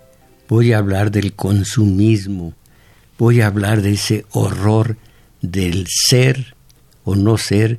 [0.49, 2.55] voy a hablar del consumismo,
[3.19, 4.97] voy a hablar de ese horror
[5.41, 6.55] del ser
[7.05, 7.79] o no ser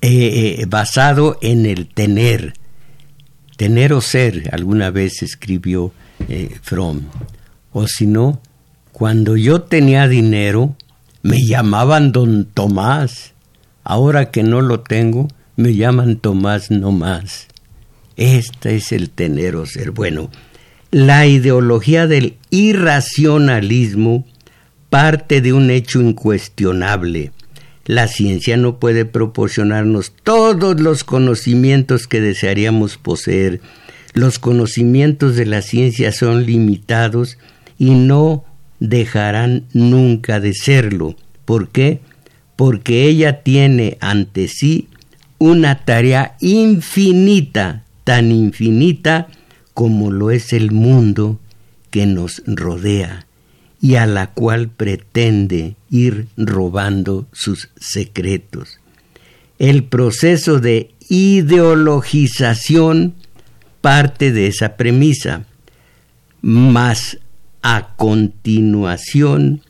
[0.00, 2.54] eh, eh, basado en el tener.
[3.56, 5.92] Tener o ser, alguna vez escribió
[6.28, 7.02] eh, Fromm.
[7.72, 8.40] O si no,
[8.92, 10.76] cuando yo tenía dinero,
[11.22, 13.31] me llamaban don Tomás
[13.84, 17.48] Ahora que no lo tengo, me llaman Tomás no más.
[18.16, 19.90] Este es el tener o ser.
[19.90, 20.30] Bueno,
[20.90, 24.26] la ideología del irracionalismo
[24.90, 27.32] parte de un hecho incuestionable.
[27.86, 33.60] La ciencia no puede proporcionarnos todos los conocimientos que desearíamos poseer.
[34.12, 37.38] Los conocimientos de la ciencia son limitados
[37.78, 38.44] y no
[38.78, 41.16] dejarán nunca de serlo.
[41.44, 42.00] ¿Por qué?
[42.62, 44.86] Porque ella tiene ante sí
[45.38, 49.26] una tarea infinita tan infinita
[49.74, 51.40] como lo es el mundo
[51.90, 53.26] que nos rodea
[53.80, 58.78] y a la cual pretende ir robando sus secretos.
[59.58, 63.14] El proceso de ideologización
[63.80, 65.46] parte de esa premisa,
[66.42, 67.18] mas
[67.60, 69.62] a continuación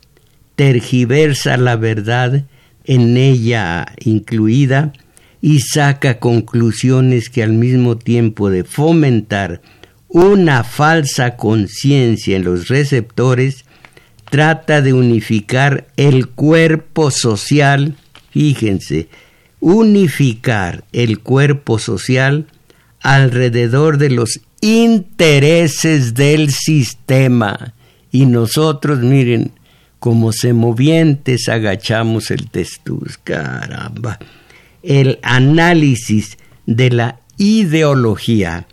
[0.55, 2.45] tergiversa la verdad
[2.85, 4.93] en ella incluida
[5.41, 9.61] y saca conclusiones que al mismo tiempo de fomentar
[10.07, 13.65] una falsa conciencia en los receptores,
[14.29, 17.95] trata de unificar el cuerpo social,
[18.29, 19.09] fíjense,
[19.59, 22.47] unificar el cuerpo social
[23.01, 27.73] alrededor de los intereses del sistema.
[28.11, 29.51] Y nosotros, miren,
[30.03, 34.19] como semovientes agachamos el testuz, caramba.
[34.81, 38.67] El análisis de la ideología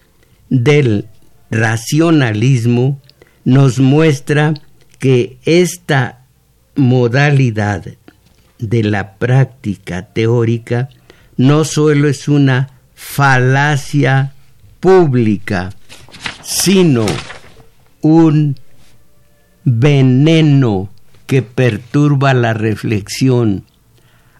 [0.49, 1.07] del
[1.49, 3.01] racionalismo
[3.45, 4.55] nos muestra
[4.99, 6.25] que esta
[6.75, 7.85] modalidad
[8.59, 10.89] de la práctica teórica
[11.37, 14.35] no solo es una falacia
[14.81, 15.71] pública,
[16.43, 17.07] sino
[18.01, 18.57] un
[19.63, 20.91] veneno
[21.31, 23.63] que perturba la reflexión,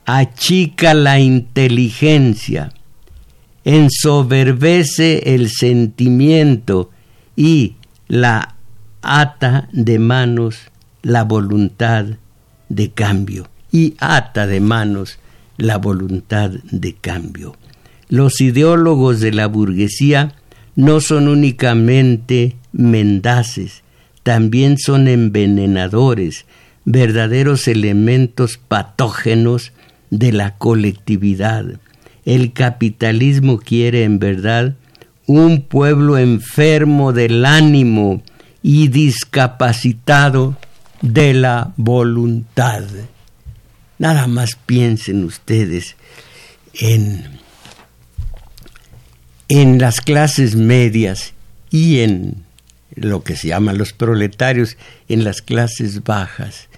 [0.07, 2.73] achica la inteligencia,
[3.65, 6.91] ensoberbece el sentimiento
[7.37, 7.77] y
[8.09, 8.57] la
[9.03, 10.63] ata de manos
[11.03, 12.07] la voluntad
[12.69, 15.21] de cambio y ata de manos
[15.59, 17.55] la voluntad de cambio.
[18.09, 20.35] Los ideólogos de la burguesía
[20.75, 23.85] no son únicamente mendaces,
[24.25, 26.47] también son envenenadores,
[26.85, 29.73] verdaderos elementos patógenos
[30.11, 31.65] de la colectividad.
[32.25, 34.77] El capitalismo quiere en verdad
[35.27, 38.23] un pueblo enfermo del ánimo
[38.63, 40.57] y discapacitado
[41.01, 42.85] de la voluntad.
[43.99, 45.97] Nada más piensen ustedes
[46.75, 47.25] en,
[49.49, 51.33] en las clases medias
[51.71, 52.45] y en
[52.95, 54.77] lo que se llaman los proletarios,
[55.09, 56.70] en las clases bajas.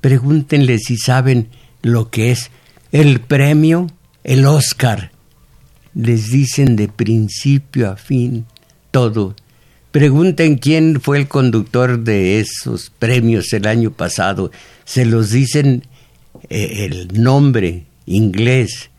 [0.00, 1.48] Pregúntenle si saben
[1.82, 2.50] lo que es
[2.92, 3.86] el premio,
[4.24, 5.12] el Oscar
[5.94, 8.46] les dicen de principio a fin
[8.90, 9.34] todo.
[9.90, 14.52] Pregunten quién fue el conductor de esos premios el año pasado.
[14.84, 15.84] Se los dicen
[16.48, 18.90] eh, el nombre inglés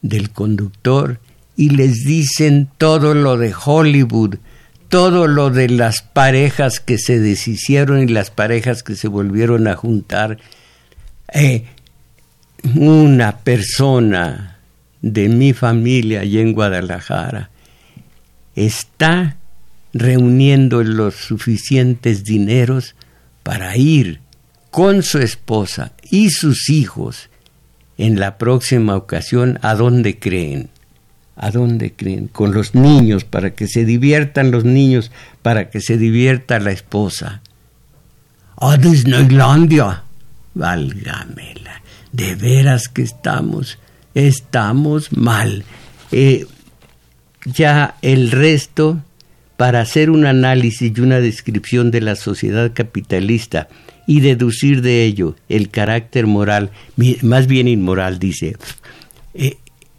[0.00, 1.20] del conductor
[1.56, 4.36] y les dicen todo lo de Hollywood,
[4.88, 9.76] todo lo de las parejas que se deshicieron y las parejas que se volvieron a
[9.76, 10.38] juntar.
[11.32, 11.64] Eh,
[12.74, 14.58] una persona
[15.02, 17.50] de mi familia allá en Guadalajara
[18.56, 19.36] está
[19.92, 22.94] reuniendo los suficientes dineros
[23.42, 24.20] para ir
[24.70, 27.30] con su esposa y sus hijos
[27.96, 30.70] en la próxima ocasión a dónde creen.
[31.38, 32.28] ¿A dónde creen?
[32.28, 35.10] Con los niños, para que se diviertan los niños,
[35.42, 37.42] para que se divierta la esposa.
[38.56, 40.02] A Disneylandia.
[40.54, 41.82] Válgamela.
[42.12, 43.78] De veras que estamos
[44.26, 45.64] estamos mal.
[46.10, 46.46] Eh,
[47.44, 49.02] ya el resto,
[49.56, 53.68] para hacer un análisis y una descripción de la sociedad capitalista
[54.06, 56.70] y deducir de ello el carácter moral,
[57.22, 58.56] más bien inmoral, dice,
[59.34, 59.58] eh,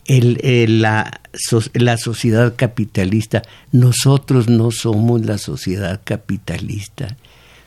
[0.10, 7.16] la, sociedad capitalista, nosotros no somos la sociedad capitalista,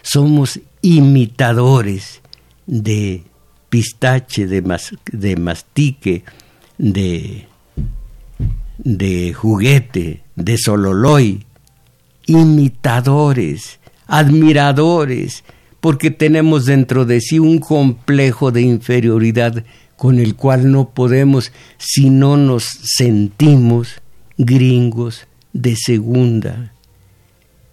[0.02, 2.20] somos imitadores
[2.66, 3.22] de
[3.68, 4.62] pistache, de,
[5.12, 6.24] de mastique,
[6.78, 7.46] de,
[8.78, 11.46] de juguete, de sololoy,
[12.26, 13.78] imitadores,
[14.08, 15.44] admiradores,
[15.80, 19.64] porque tenemos dentro de sí un complejo de inferioridad
[19.96, 24.00] con el cual no podemos si no nos sentimos
[24.36, 26.72] gringos de segunda.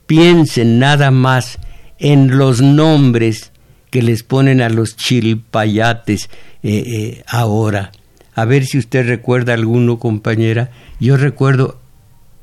[0.06, 1.60] Piensen nada más
[1.98, 3.52] en los nombres
[3.90, 6.30] que les ponen a los chilpayates
[6.64, 7.92] eh, eh, ahora.
[8.36, 10.72] A ver si usted recuerda alguno, compañera.
[11.00, 11.80] Yo recuerdo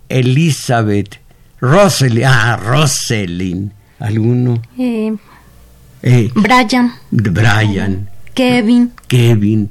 [0.08, 1.20] Elizabeth,
[1.60, 4.62] Roselyn, ah, Roselyn, ¿alguno?
[4.78, 6.92] Eh, Brian.
[7.10, 8.08] Brian.
[8.36, 8.92] Kevin.
[9.08, 9.70] Kevin,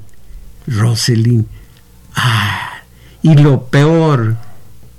[0.68, 1.48] Roselyn.
[2.16, 2.82] Ah,
[3.22, 4.36] y lo peor,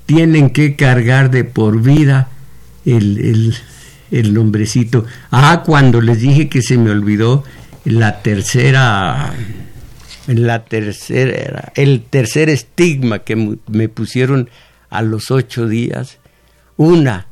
[0.07, 2.31] tienen que cargar de por vida
[2.85, 3.55] el, el
[4.11, 5.05] el nombrecito.
[5.31, 7.45] Ah, cuando les dije que se me olvidó
[7.85, 9.35] la tercera,
[10.27, 14.51] la tercera, el tercer estigma que me pusieron
[14.91, 16.19] a los ocho días.
[16.77, 17.27] Una,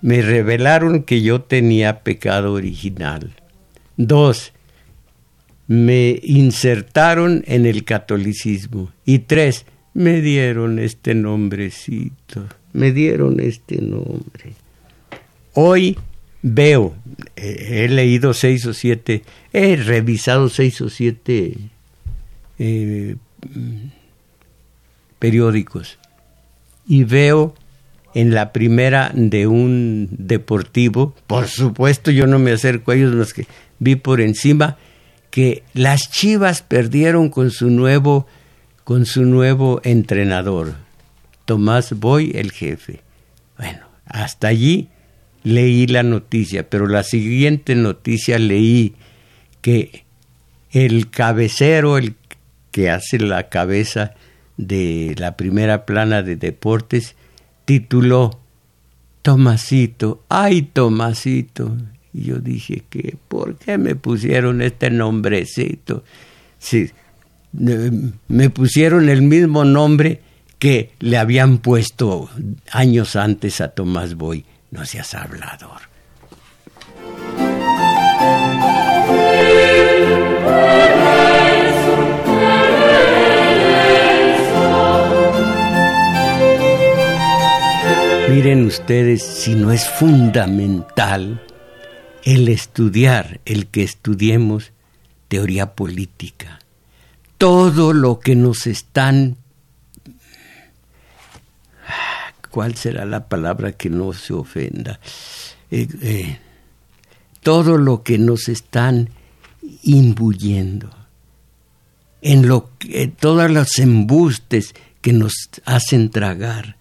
[0.00, 3.34] me revelaron que yo tenía pecado original.
[3.96, 4.51] Dos,
[5.66, 8.92] me insertaron en el catolicismo.
[9.04, 14.54] Y tres, me dieron este nombrecito, me dieron este nombre.
[15.54, 15.98] Hoy
[16.42, 16.94] veo,
[17.36, 21.56] he leído seis o siete, he revisado seis o siete
[22.58, 23.16] eh,
[25.18, 25.98] periódicos
[26.86, 27.54] y veo
[28.14, 33.32] en la primera de un deportivo, por supuesto yo no me acerco a ellos, los
[33.32, 33.46] que
[33.78, 34.76] vi por encima,
[35.32, 38.26] que las Chivas perdieron con su nuevo,
[38.84, 40.74] con su nuevo entrenador,
[41.46, 43.00] Tomás Boy, el jefe.
[43.56, 44.90] Bueno, hasta allí
[45.42, 48.94] leí la noticia, pero la siguiente noticia leí
[49.62, 50.04] que
[50.70, 52.14] el cabecero, el
[52.70, 54.12] que hace la cabeza
[54.58, 57.16] de la primera plana de deportes,
[57.64, 58.38] tituló
[59.22, 61.74] Tomasito, ay Tomasito.
[62.12, 66.04] Y yo dije que, ¿por qué me pusieron este nombrecito?
[66.58, 66.90] Sí,
[67.52, 70.20] me pusieron el mismo nombre
[70.58, 72.30] que le habían puesto
[72.70, 74.44] años antes a Tomás Boy.
[74.70, 75.92] No seas hablador.
[88.30, 91.40] Miren ustedes si no es fundamental
[92.22, 94.72] el estudiar, el que estudiemos
[95.28, 96.60] teoría política.
[97.38, 99.36] Todo lo que nos están...
[102.50, 105.00] ¿Cuál será la palabra que no se ofenda?
[105.70, 106.38] Eh, eh,
[107.42, 109.08] todo lo que nos están
[109.82, 110.90] imbuyendo,
[112.20, 115.32] en lo que, todos los embustes que nos
[115.64, 116.76] hacen tragar,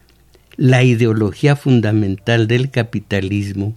[0.58, 3.76] la ideología fundamental del capitalismo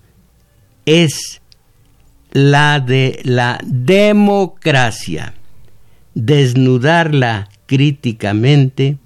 [0.85, 1.41] es
[2.35, 5.33] la de la democracia.
[6.15, 8.99] Desnudarla críticamente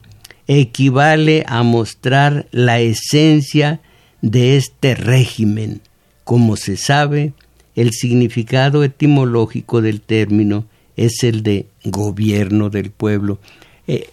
[0.49, 3.81] equivale a mostrar la esencia
[4.22, 5.83] de este régimen.
[6.24, 7.35] Como se sabe,
[7.76, 10.64] el significado etimológico del término
[10.97, 13.39] es el de gobierno del pueblo.
[13.87, 14.09] Eh,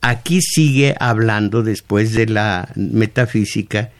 [0.00, 3.90] aquí sigue hablando después de la metafísica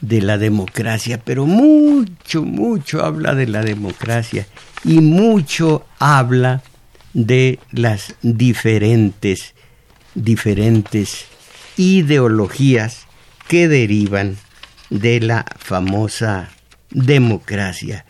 [0.00, 4.46] de la democracia, pero mucho, mucho habla de la democracia
[4.84, 6.62] y mucho habla
[7.12, 9.54] de las diferentes,
[10.14, 11.26] diferentes
[11.76, 13.06] ideologías
[13.48, 14.36] que derivan
[14.90, 16.50] de la famosa
[16.90, 18.04] democracia,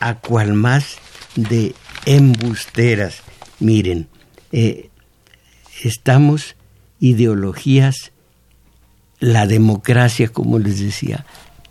[0.00, 0.96] a cual más
[1.36, 1.74] de
[2.06, 3.22] embusteras.
[3.60, 4.08] Miren,
[4.52, 4.90] eh,
[5.82, 6.56] estamos
[7.00, 8.12] ideologías,
[9.20, 11.24] la democracia, como les decía,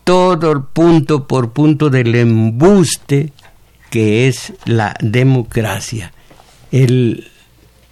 [0.04, 3.32] todo el punto por punto del embuste
[3.90, 6.14] que es la democracia,
[6.72, 7.28] el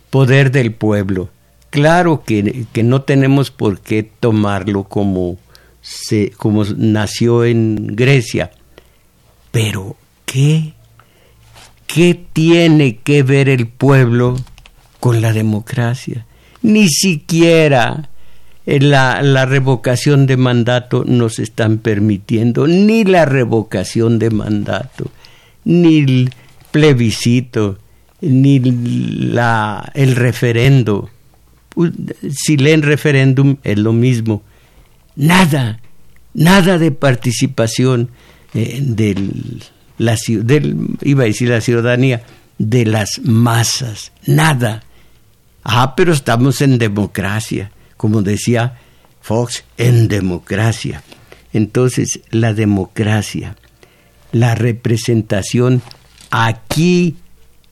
[0.10, 1.30] poder del pueblo.
[1.70, 5.38] Claro que, que no tenemos por qué tomarlo como,
[5.82, 8.52] se, como nació en Grecia,
[9.52, 9.95] pero
[10.26, 10.74] ¿qué,
[11.86, 14.38] ¿qué tiene que ver el pueblo
[14.99, 16.26] con la democracia?
[16.64, 18.10] Ni siquiera
[18.66, 25.12] la, la, revocación de mandato nos están permitiendo, ni la revocación de mandato,
[25.66, 26.30] ni el
[26.72, 27.78] plebiscito,
[28.22, 31.09] ni la, el referendo.
[32.30, 34.43] Si leen referéndum es lo mismo.
[35.16, 35.80] Nada,
[36.34, 38.09] nada de participación
[38.53, 39.64] eh, del,
[41.01, 42.24] iba a decir la ciudadanía,
[42.57, 44.84] de las masas, nada.
[45.64, 47.72] Ah, pero estamos en democracia,
[48.02, 48.80] como decía
[49.22, 51.04] Fox, en democracia.
[51.54, 53.58] Entonces, la democracia,
[54.32, 55.84] la representación,
[56.32, 57.18] aquí,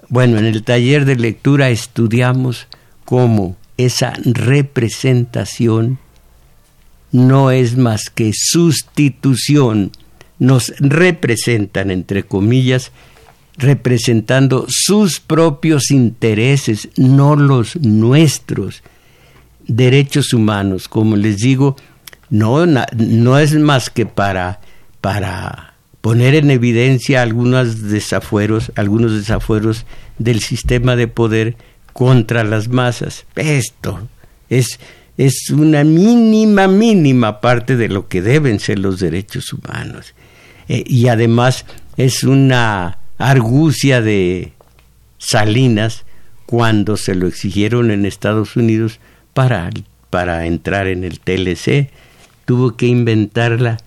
[0.07, 2.67] bueno, en el taller de lectura estudiamos
[3.05, 5.97] cómo esa representación
[7.11, 9.91] no es más que sustitución,
[10.37, 12.91] nos representan, entre comillas,
[13.57, 18.83] representando sus propios intereses, no los nuestros.
[19.69, 21.77] Derechos humanos, como les digo,
[22.29, 24.59] no, no es más que para,
[24.99, 29.85] para poner en evidencia algunos desafueros, algunos desafueros
[30.17, 31.55] del sistema de poder
[31.93, 33.25] contra las masas.
[33.35, 34.07] Esto
[34.49, 34.79] es,
[35.17, 40.13] es una mínima, mínima parte de lo que deben ser los derechos humanos.
[40.67, 41.65] Eh, y además
[41.97, 44.53] es una argucia de
[45.17, 46.05] Salinas
[46.45, 48.99] cuando se lo exigieron en Estados Unidos
[49.33, 49.69] para
[50.09, 51.89] para entrar en el TLC,
[52.45, 53.77] tuvo que inventar la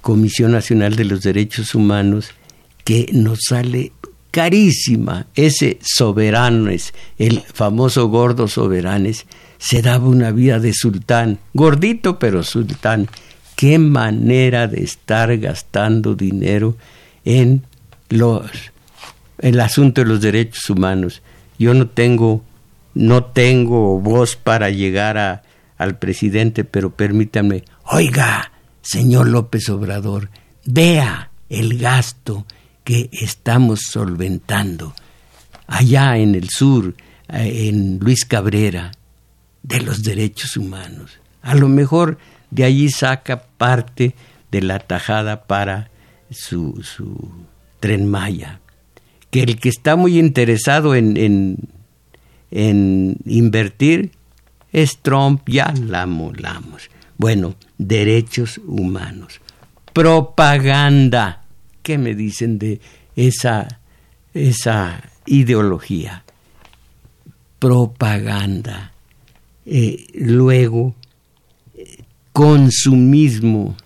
[0.00, 2.30] Comisión Nacional de los Derechos Humanos,
[2.84, 3.92] que nos sale
[4.30, 5.26] carísima.
[5.34, 9.26] Ese soberanes, el famoso gordo soberanes,
[9.58, 13.08] se daba una vida de sultán, gordito pero sultán.
[13.54, 16.76] Qué manera de estar gastando dinero
[17.24, 17.62] en
[18.08, 18.50] los
[19.38, 21.20] el asunto de los derechos humanos.
[21.58, 22.42] Yo no tengo
[22.94, 25.42] no tengo voz para llegar a,
[25.78, 30.30] al presidente, pero permítanme, oiga, señor López Obrador,
[30.64, 32.46] vea el gasto
[32.84, 34.94] que estamos solventando
[35.66, 36.94] allá en el sur,
[37.28, 38.92] eh, en Luis Cabrera,
[39.62, 41.18] de los derechos humanos.
[41.40, 42.18] A lo mejor
[42.50, 44.14] de allí saca parte
[44.50, 45.90] de la tajada para
[46.30, 47.30] su, su
[47.80, 48.60] tren Maya.
[49.30, 51.56] Que el que está muy interesado en, en,
[52.52, 54.12] en invertir
[54.72, 56.88] es Trump, ya la molamos.
[57.18, 59.40] Bueno, derechos humanos.
[59.92, 61.44] Propaganda.
[61.82, 62.80] ¿Qué me dicen de
[63.16, 63.80] esa,
[64.32, 66.22] esa ideología?
[67.58, 68.92] Propaganda
[69.66, 70.94] eh, luego
[72.32, 73.76] consumismo.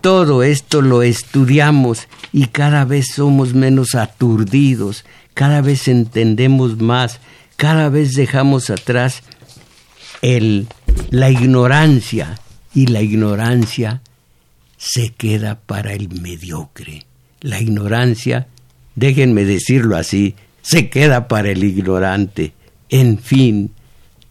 [0.00, 5.04] todo esto lo estudiamos y cada vez somos menos aturdidos,
[5.38, 7.20] cada vez entendemos más,
[7.54, 9.22] cada vez dejamos atrás
[10.20, 10.66] el,
[11.10, 12.40] la ignorancia
[12.74, 14.02] y la ignorancia
[14.76, 17.06] se queda para el mediocre.
[17.40, 18.48] La ignorancia,
[18.96, 22.52] déjenme decirlo así, se queda para el ignorante.
[22.88, 23.70] En fin,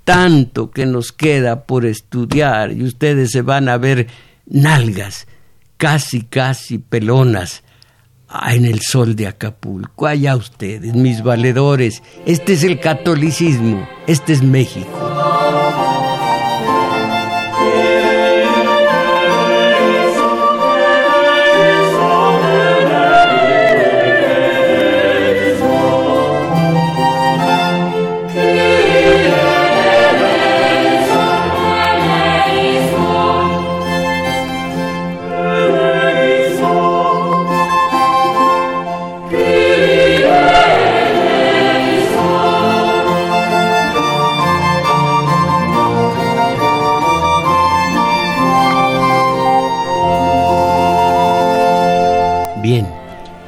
[0.03, 4.07] tanto que nos queda por estudiar y ustedes se van a ver
[4.45, 5.25] nalgas,
[5.77, 7.63] casi, casi pelonas,
[8.49, 10.07] en el sol de Acapulco.
[10.07, 15.86] Allá ustedes, mis valedores, este es el catolicismo, este es México.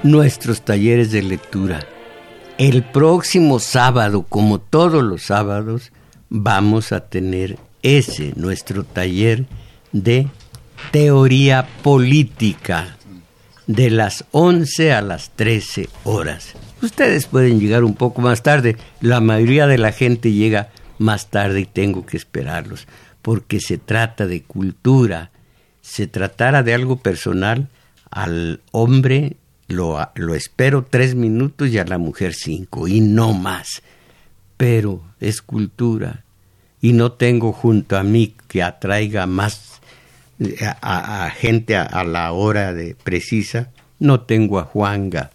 [0.09, 1.81] Nuestros talleres de lectura.
[2.57, 5.91] El próximo sábado, como todos los sábados,
[6.29, 9.45] vamos a tener ese, nuestro taller
[9.91, 10.27] de
[10.91, 12.95] teoría política,
[13.67, 16.53] de las 11 a las 13 horas.
[16.81, 21.61] Ustedes pueden llegar un poco más tarde, la mayoría de la gente llega más tarde
[21.61, 22.87] y tengo que esperarlos,
[23.21, 25.29] porque se trata de cultura,
[25.81, 27.69] se tratara de algo personal,
[28.09, 29.37] al hombre
[29.69, 33.81] lo, lo espero tres minutos y a la mujer cinco, y no más.
[34.57, 36.25] Pero es cultura,
[36.81, 39.79] y no tengo junto a mí que atraiga más
[40.39, 45.31] eh, a, gente a, la hora de precisa, no tengo a Juanga.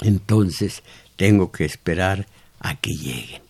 [0.00, 0.82] Entonces
[1.16, 2.26] tengo que esperar
[2.60, 3.42] a que lleguen.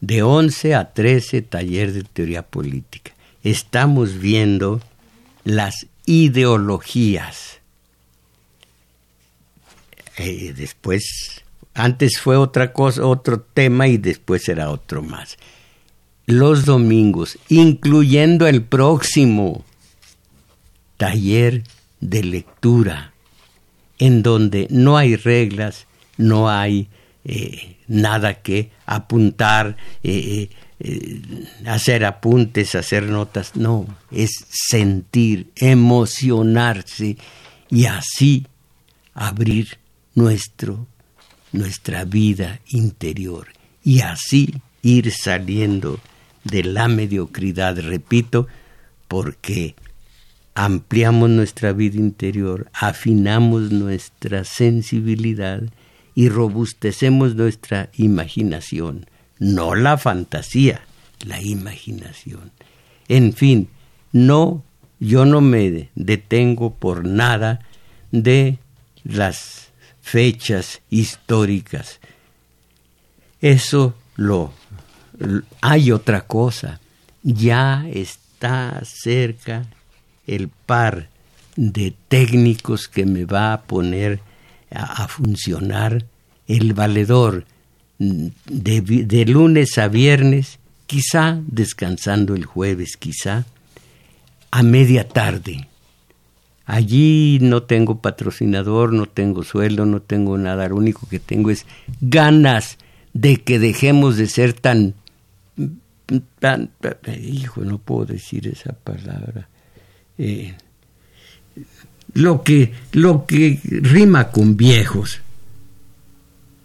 [0.00, 3.12] De 11 a 13 taller de teoría política.
[3.42, 4.80] Estamos viendo
[5.44, 7.55] las ideologías
[10.18, 11.42] eh, después,
[11.74, 15.36] antes fue otra cosa, otro tema y después será otro más.
[16.24, 19.64] Los domingos, incluyendo el próximo
[20.96, 21.64] taller
[22.00, 23.12] de lectura,
[23.98, 25.86] en donde no hay reglas,
[26.16, 26.88] no hay
[27.24, 30.48] eh, nada que apuntar, eh,
[31.66, 37.16] hacer apuntes, hacer notas, no, es sentir, emocionarse
[37.70, 38.46] y así
[39.14, 39.78] abrir
[40.16, 40.88] nuestro,
[41.52, 43.46] nuestra vida interior
[43.84, 44.52] y así
[44.82, 46.00] ir saliendo
[46.42, 48.48] de la mediocridad, repito,
[49.06, 49.76] porque
[50.54, 55.62] ampliamos nuestra vida interior, afinamos nuestra sensibilidad
[56.14, 59.06] y robustecemos nuestra imaginación,
[59.38, 60.80] no la fantasía,
[61.26, 62.52] la imaginación.
[63.06, 63.68] En fin,
[64.12, 64.64] no,
[64.98, 67.60] yo no me detengo por nada
[68.12, 68.58] de
[69.04, 69.65] las
[70.06, 71.98] fechas históricas.
[73.40, 74.52] Eso lo,
[75.60, 76.80] hay otra cosa.
[77.24, 79.66] Ya está cerca
[80.28, 81.08] el par
[81.56, 84.20] de técnicos que me va a poner
[84.70, 86.04] a, funcionar
[86.46, 87.44] el valedor
[87.98, 93.44] de, de, lunes a viernes quizá descansando el jueves, quizá
[94.52, 95.66] a media tarde.
[96.66, 101.64] Allí no tengo patrocinador, no tengo sueldo, no tengo nada, lo único que tengo es
[102.00, 102.76] ganas
[103.12, 104.94] de que dejemos de ser tan
[106.38, 106.70] tan,
[107.22, 109.48] hijo, no puedo decir esa palabra.
[110.18, 110.54] Eh,
[112.14, 115.20] lo que lo que rima con viejos.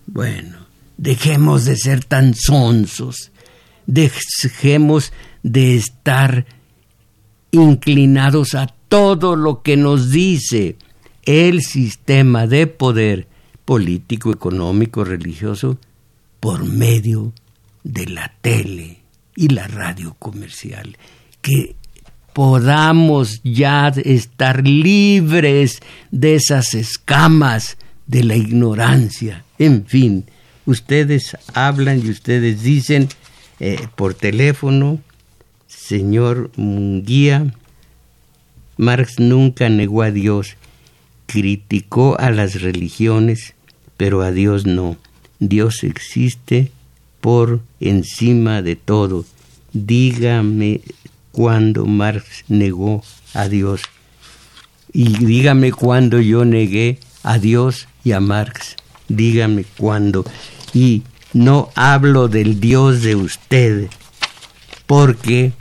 [0.07, 3.31] Bueno, dejemos de ser tan sonsos,
[3.85, 6.45] dejemos de estar
[7.51, 10.75] inclinados a todo lo que nos dice
[11.23, 13.25] el sistema de poder
[13.63, 15.77] político, económico, religioso,
[16.41, 17.31] por medio
[17.85, 18.99] de la tele
[19.33, 20.97] y la radio comercial.
[21.41, 21.77] Que
[22.33, 25.79] podamos ya estar libres
[26.11, 27.77] de esas escamas
[28.07, 29.45] de la ignorancia.
[29.57, 30.25] En fin,
[30.65, 33.07] ustedes hablan y ustedes dicen
[33.61, 34.99] eh, por teléfono,
[35.67, 37.53] señor Munguía,
[38.77, 40.55] Marx nunca negó a Dios,
[41.25, 43.53] criticó a las religiones,
[43.97, 44.97] pero a Dios no.
[45.39, 46.71] Dios existe
[47.19, 49.25] por encima de todo.
[49.73, 50.81] Dígame
[51.31, 53.03] cuándo Marx negó
[53.33, 53.81] a Dios.
[54.93, 58.75] Y dígame cuándo yo negué a Dios y a Marx.
[59.07, 60.25] Dígame cuándo.
[60.73, 61.03] Y
[61.33, 63.87] no hablo del Dios de usted,
[64.85, 65.53] porque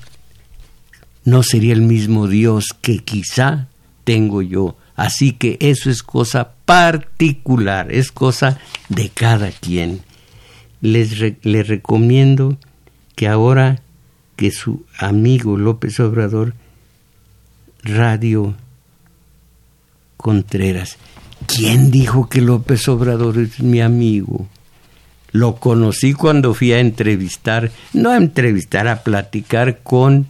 [1.24, 3.68] no sería el mismo Dios que quizá
[4.04, 4.76] tengo yo.
[4.96, 8.58] Así que eso es cosa particular, es cosa
[8.88, 10.02] de cada quien.
[10.82, 12.58] Les, recomiendo
[13.16, 13.80] que ahora
[14.36, 16.54] que su amigo López Obrador,
[17.82, 18.54] Radio
[20.16, 20.98] Contreras,
[21.46, 24.48] ¿quién dijo que López Obrador es mi amigo?
[25.32, 30.26] Lo conocí cuando fui a entrevistar, no a entrevistar, a platicar con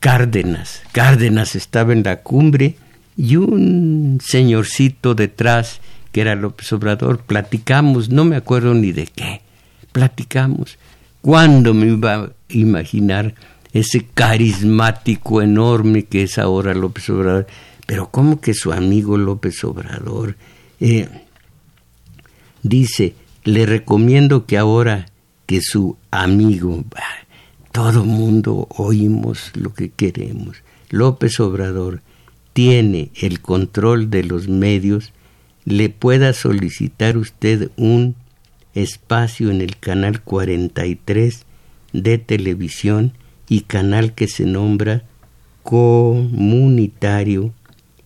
[0.00, 0.82] Cárdenas.
[0.92, 2.76] Cárdenas estaba en la cumbre
[3.16, 5.80] y un señorcito detrás,
[6.12, 9.42] que era López Obrador, platicamos, no me acuerdo ni de qué,
[9.92, 10.78] platicamos.
[11.20, 13.34] ¿Cuándo me iba a imaginar
[13.72, 17.46] ese carismático enorme que es ahora López Obrador?
[17.86, 20.36] Pero ¿cómo que su amigo López Obrador?
[20.78, 21.08] Eh,
[22.62, 25.06] dice, le recomiendo que ahora
[25.46, 26.84] que su amigo,
[27.78, 30.64] todo mundo oímos lo que queremos.
[30.90, 32.02] López Obrador
[32.52, 35.12] tiene el control de los medios,
[35.64, 38.16] le pueda solicitar usted un
[38.74, 41.44] espacio en el canal 43
[41.92, 43.12] de televisión
[43.48, 45.04] y canal que se nombra
[45.62, 47.52] comunitario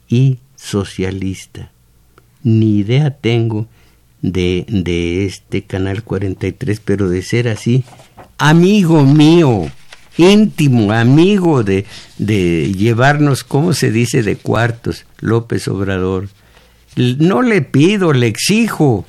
[0.07, 1.73] y socialista.
[2.43, 3.68] Ni idea tengo
[4.20, 7.85] de, de este canal 43, pero de ser así,
[8.43, 9.70] amigo mío,
[10.16, 11.86] íntimo, amigo de,
[12.18, 16.28] de llevarnos, ¿cómo se dice?, de cuartos, López Obrador.
[16.97, 19.07] No le pido, le exijo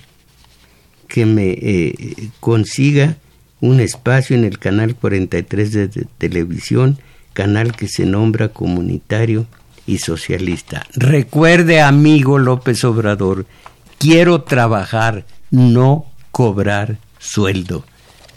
[1.08, 3.18] que me eh, consiga
[3.60, 7.00] un espacio en el canal 43 de, de televisión,
[7.34, 9.48] canal que se nombra comunitario
[9.88, 10.86] y socialista.
[10.94, 13.48] Recuerde, amigo López Obrador,
[13.98, 17.84] quiero trabajar, no cobrar sueldo.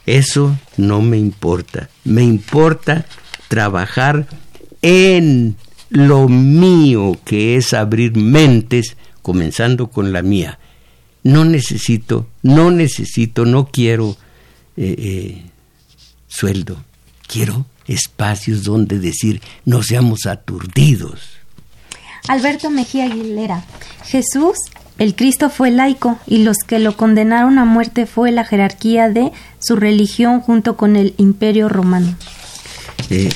[0.06, 1.90] Eso no me importa.
[2.04, 3.06] Me importa
[3.48, 4.26] trabajar
[4.80, 5.56] en
[5.90, 10.60] lo mío, que es abrir mentes, comenzando con la mía.
[11.24, 14.16] No necesito, no necesito, no quiero
[14.76, 15.42] eh, eh,
[16.28, 16.84] sueldo.
[17.26, 21.20] Quiero espacios donde decir no seamos aturdidos.
[22.28, 23.64] Alberto Mejía Aguilera,
[24.04, 24.56] Jesús
[24.98, 29.30] el Cristo fue laico y los que lo condenaron a muerte fue la jerarquía de
[29.66, 32.14] su religión junto con el imperio romano.
[33.10, 33.30] Eh,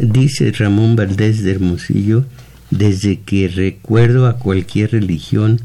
[0.00, 2.24] dice Ramón Valdés de Hermosillo,
[2.70, 5.60] desde que recuerdo a cualquier religión,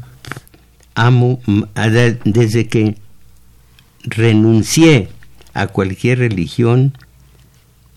[0.94, 1.40] amo,
[2.24, 2.96] desde que
[4.04, 5.08] renuncié
[5.52, 6.96] a cualquier religión,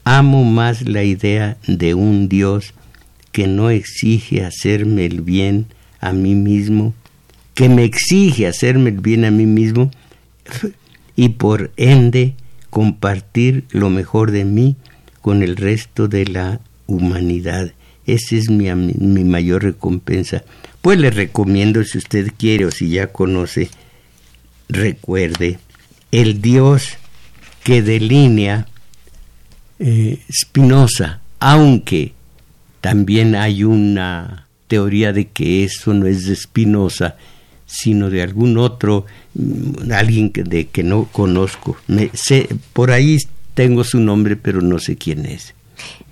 [0.06, 2.74] amo más la idea de un Dios
[3.32, 5.68] que no exige hacerme el bien
[6.00, 6.96] a mí mismo,
[7.54, 9.92] que me exige hacerme el bien a mí mismo
[11.16, 12.36] y por ende
[12.70, 14.76] compartir lo mejor de mí
[15.22, 17.72] con el resto de la humanidad.
[18.06, 20.44] Esa es mi, mi mayor recompensa.
[20.82, 23.70] Pues le recomiendo, si usted quiere o si ya conoce,
[24.70, 25.58] recuerde,
[26.12, 26.98] el Dios
[27.64, 28.68] que delinea
[29.80, 32.14] eh, Spinoza, aunque
[32.82, 37.16] también hay una teoría de que eso no es de Spinoza,
[37.66, 41.78] sino de algún otro, mm, alguien que, de, que no conozco.
[41.88, 43.18] Me, sé, por ahí
[43.54, 45.54] tengo su nombre, pero no sé quién es.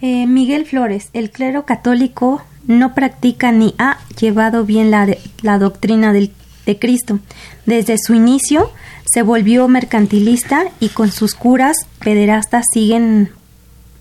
[0.01, 5.07] Eh, Miguel Flores, el clero católico no practica ni ha llevado bien la,
[5.41, 6.31] la doctrina del,
[6.65, 7.19] de Cristo.
[7.65, 8.71] Desde su inicio
[9.05, 13.29] se volvió mercantilista y con sus curas pederastas siguen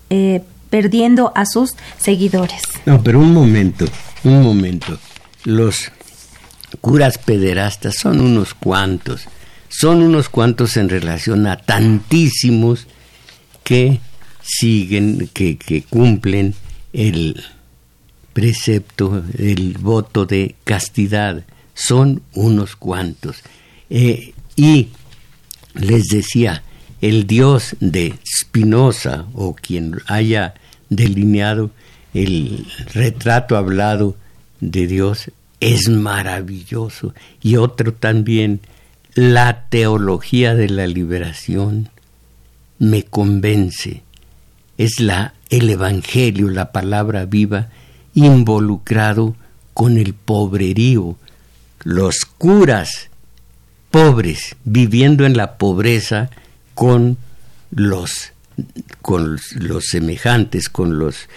[0.09, 2.63] eh, perdiendo a sus seguidores.
[2.85, 3.85] No, pero un momento,
[4.23, 4.97] un momento.
[5.43, 5.91] Los
[6.81, 9.27] curas pederastas son unos cuantos,
[9.69, 12.87] son unos cuantos en relación a tantísimos
[13.63, 13.99] que
[14.43, 16.53] siguen, que, cumplen
[16.91, 17.43] el
[18.33, 21.43] precepto, el voto de castidad.
[21.73, 23.37] Son unos cuantos.
[23.89, 24.89] Eh, y
[25.73, 26.63] les decía,
[27.01, 30.53] el Dios de Spinoza o quien haya
[30.89, 31.71] delineado
[32.13, 34.15] el retrato hablado
[34.61, 35.31] de Dios
[35.63, 37.13] es maravilloso.
[37.41, 38.59] Y otro también,
[39.15, 41.89] la teología de la liberación
[42.79, 44.03] me convence.
[44.77, 47.69] Es la el evangelio, la palabra viva
[48.13, 49.35] involucrado
[49.73, 51.15] con el pobrerío,
[51.83, 53.09] los curas
[53.91, 56.29] pobres viviendo en la pobreza
[56.73, 57.17] con
[57.71, 58.33] los
[59.01, 61.29] con los semejantes, con los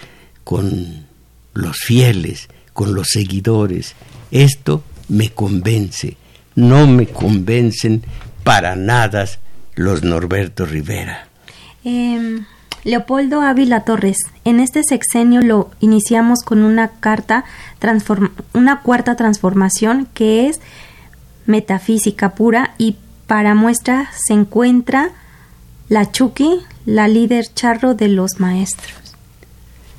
[0.44, 1.06] con
[1.54, 3.94] los fieles, con los seguidores.
[4.36, 6.18] Esto me convence.
[6.56, 8.02] No me convencen
[8.44, 9.24] para nada
[9.76, 11.28] los Norberto Rivera.
[11.84, 12.44] Em,
[12.84, 17.46] Leopoldo Ávila Torres, en este sexenio lo iniciamos con una carta,
[18.52, 20.60] una cuarta transformación que es
[21.46, 25.12] metafísica pura y para muestra se encuentra
[25.88, 29.16] la Chucky, la líder charro de los maestros.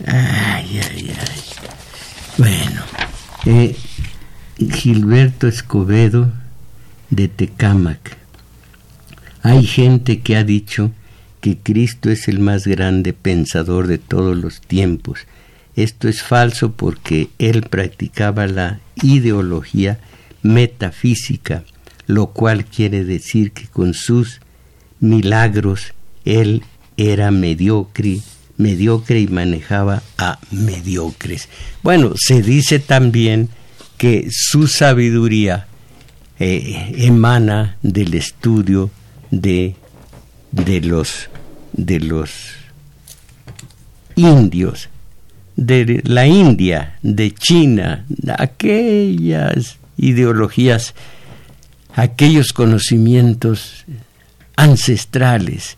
[0.05, 1.43] Ay, ay, ay.
[2.37, 2.81] Bueno,
[3.45, 3.75] eh,
[4.59, 6.31] Gilberto Escobedo
[7.11, 8.17] de Tecámac.
[9.43, 10.91] Hay gente que ha dicho
[11.41, 15.27] que Cristo es el más grande pensador de todos los tiempos.
[15.75, 19.99] Esto es falso porque él practicaba la ideología
[20.41, 21.63] metafísica,
[22.07, 24.41] lo cual quiere decir que con sus
[24.99, 25.93] milagros
[26.25, 26.63] él
[26.97, 28.21] era mediocre,
[28.57, 31.47] mediocre y manejaba a mediocres.
[31.83, 33.49] Bueno, se dice también
[33.97, 35.67] que su sabiduría
[36.39, 38.91] eh, emana del estudio
[39.31, 39.75] de,
[40.51, 41.29] de los
[41.73, 42.31] de los
[44.15, 44.89] indios,
[45.55, 48.05] de la India, de China,
[48.37, 50.93] aquellas ideologías,
[51.93, 53.85] aquellos conocimientos
[54.55, 55.77] ancestrales.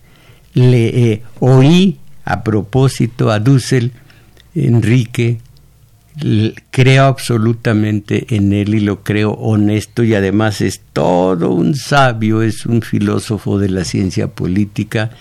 [0.54, 3.92] Le eh, oí a propósito a Dussel,
[4.56, 5.40] Enrique,
[6.72, 12.66] creo absolutamente en él y lo creo honesto y además es todo un sabio, es
[12.66, 15.12] un filósofo de la ciencia política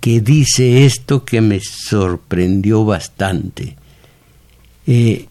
[0.00, 3.76] que dice esto que me sorprendió bastante.
[4.86, 5.26] Eh,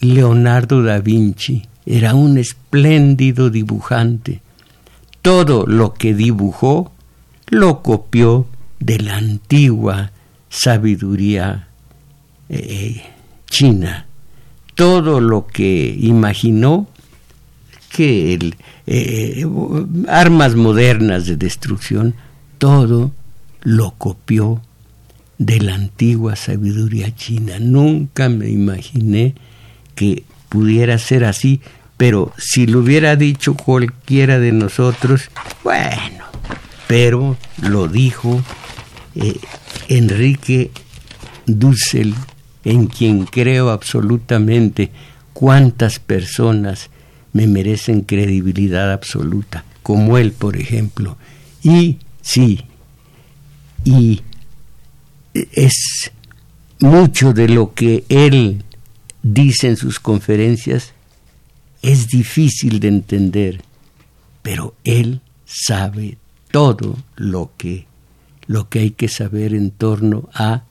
[0.00, 4.40] Leonardo da Vinci era un espléndido dibujante.
[5.22, 6.92] Todo lo que dibujó
[7.48, 8.46] lo copió
[8.80, 10.12] de la antigua
[10.48, 11.68] sabiduría
[12.48, 13.02] eh,
[13.50, 14.06] china.
[14.74, 16.88] Todo lo que imaginó
[17.90, 18.54] que
[18.86, 19.46] eh,
[20.08, 22.14] armas modernas de destrucción,
[22.58, 23.12] todo
[23.62, 24.62] lo copió
[25.38, 27.58] de la antigua sabiduría china.
[27.58, 29.34] Nunca me imaginé
[29.94, 31.60] que pudiera ser así,
[31.96, 35.30] pero si lo hubiera dicho cualquiera de nosotros,
[35.64, 36.24] bueno,
[36.86, 38.42] pero lo dijo
[39.14, 39.38] eh,
[39.88, 40.70] Enrique
[41.46, 42.14] Dussel,
[42.68, 44.90] en quien creo absolutamente
[45.32, 46.90] cuántas personas
[47.32, 51.16] me merecen credibilidad absoluta, como él, por ejemplo.
[51.62, 52.60] Y sí,
[53.84, 54.20] y
[55.32, 56.10] es
[56.80, 58.64] mucho de lo que él
[59.22, 60.92] dice en sus conferencias
[61.80, 63.62] es difícil de entender,
[64.42, 66.18] pero él sabe
[66.50, 67.86] todo lo que
[68.46, 70.64] lo que hay que saber en torno a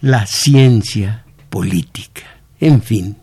[0.00, 2.22] la ciencia política.
[2.60, 3.16] En fin,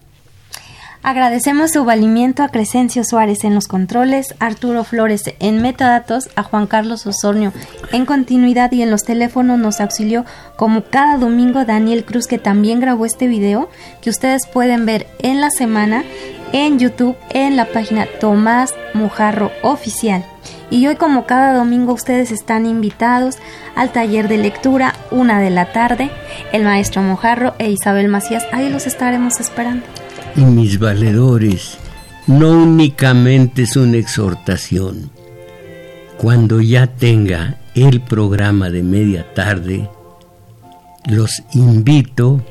[1.05, 6.65] Agradecemos su valimiento a Crescencio Suárez en los controles, Arturo Flores en metadatos, a Juan
[6.65, 7.53] Carlos Osornio
[7.91, 10.25] en continuidad y en los teléfonos nos auxilió
[10.57, 13.69] como cada domingo Daniel Cruz que también grabó este video
[14.01, 16.03] que ustedes pueden ver en la semana
[16.53, 20.25] en YouTube en la página Tomás Mujarro Oficial.
[20.69, 23.37] Y hoy como cada domingo ustedes están invitados
[23.75, 26.09] al taller de lectura, una de la tarde,
[26.51, 29.85] el maestro Mojarro e Isabel Macías, ahí los estaremos esperando.
[30.35, 31.77] Y mis valedores,
[32.27, 35.11] no únicamente es una exhortación.
[36.17, 39.89] Cuando ya tenga el programa de media tarde,
[41.05, 42.41] los invito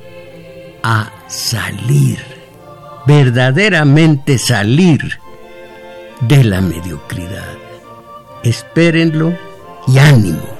[0.82, 2.18] a salir,
[3.06, 5.18] verdaderamente salir
[6.28, 7.63] de la mediocridad
[8.44, 9.36] espérenlo
[9.86, 10.54] y ánimo.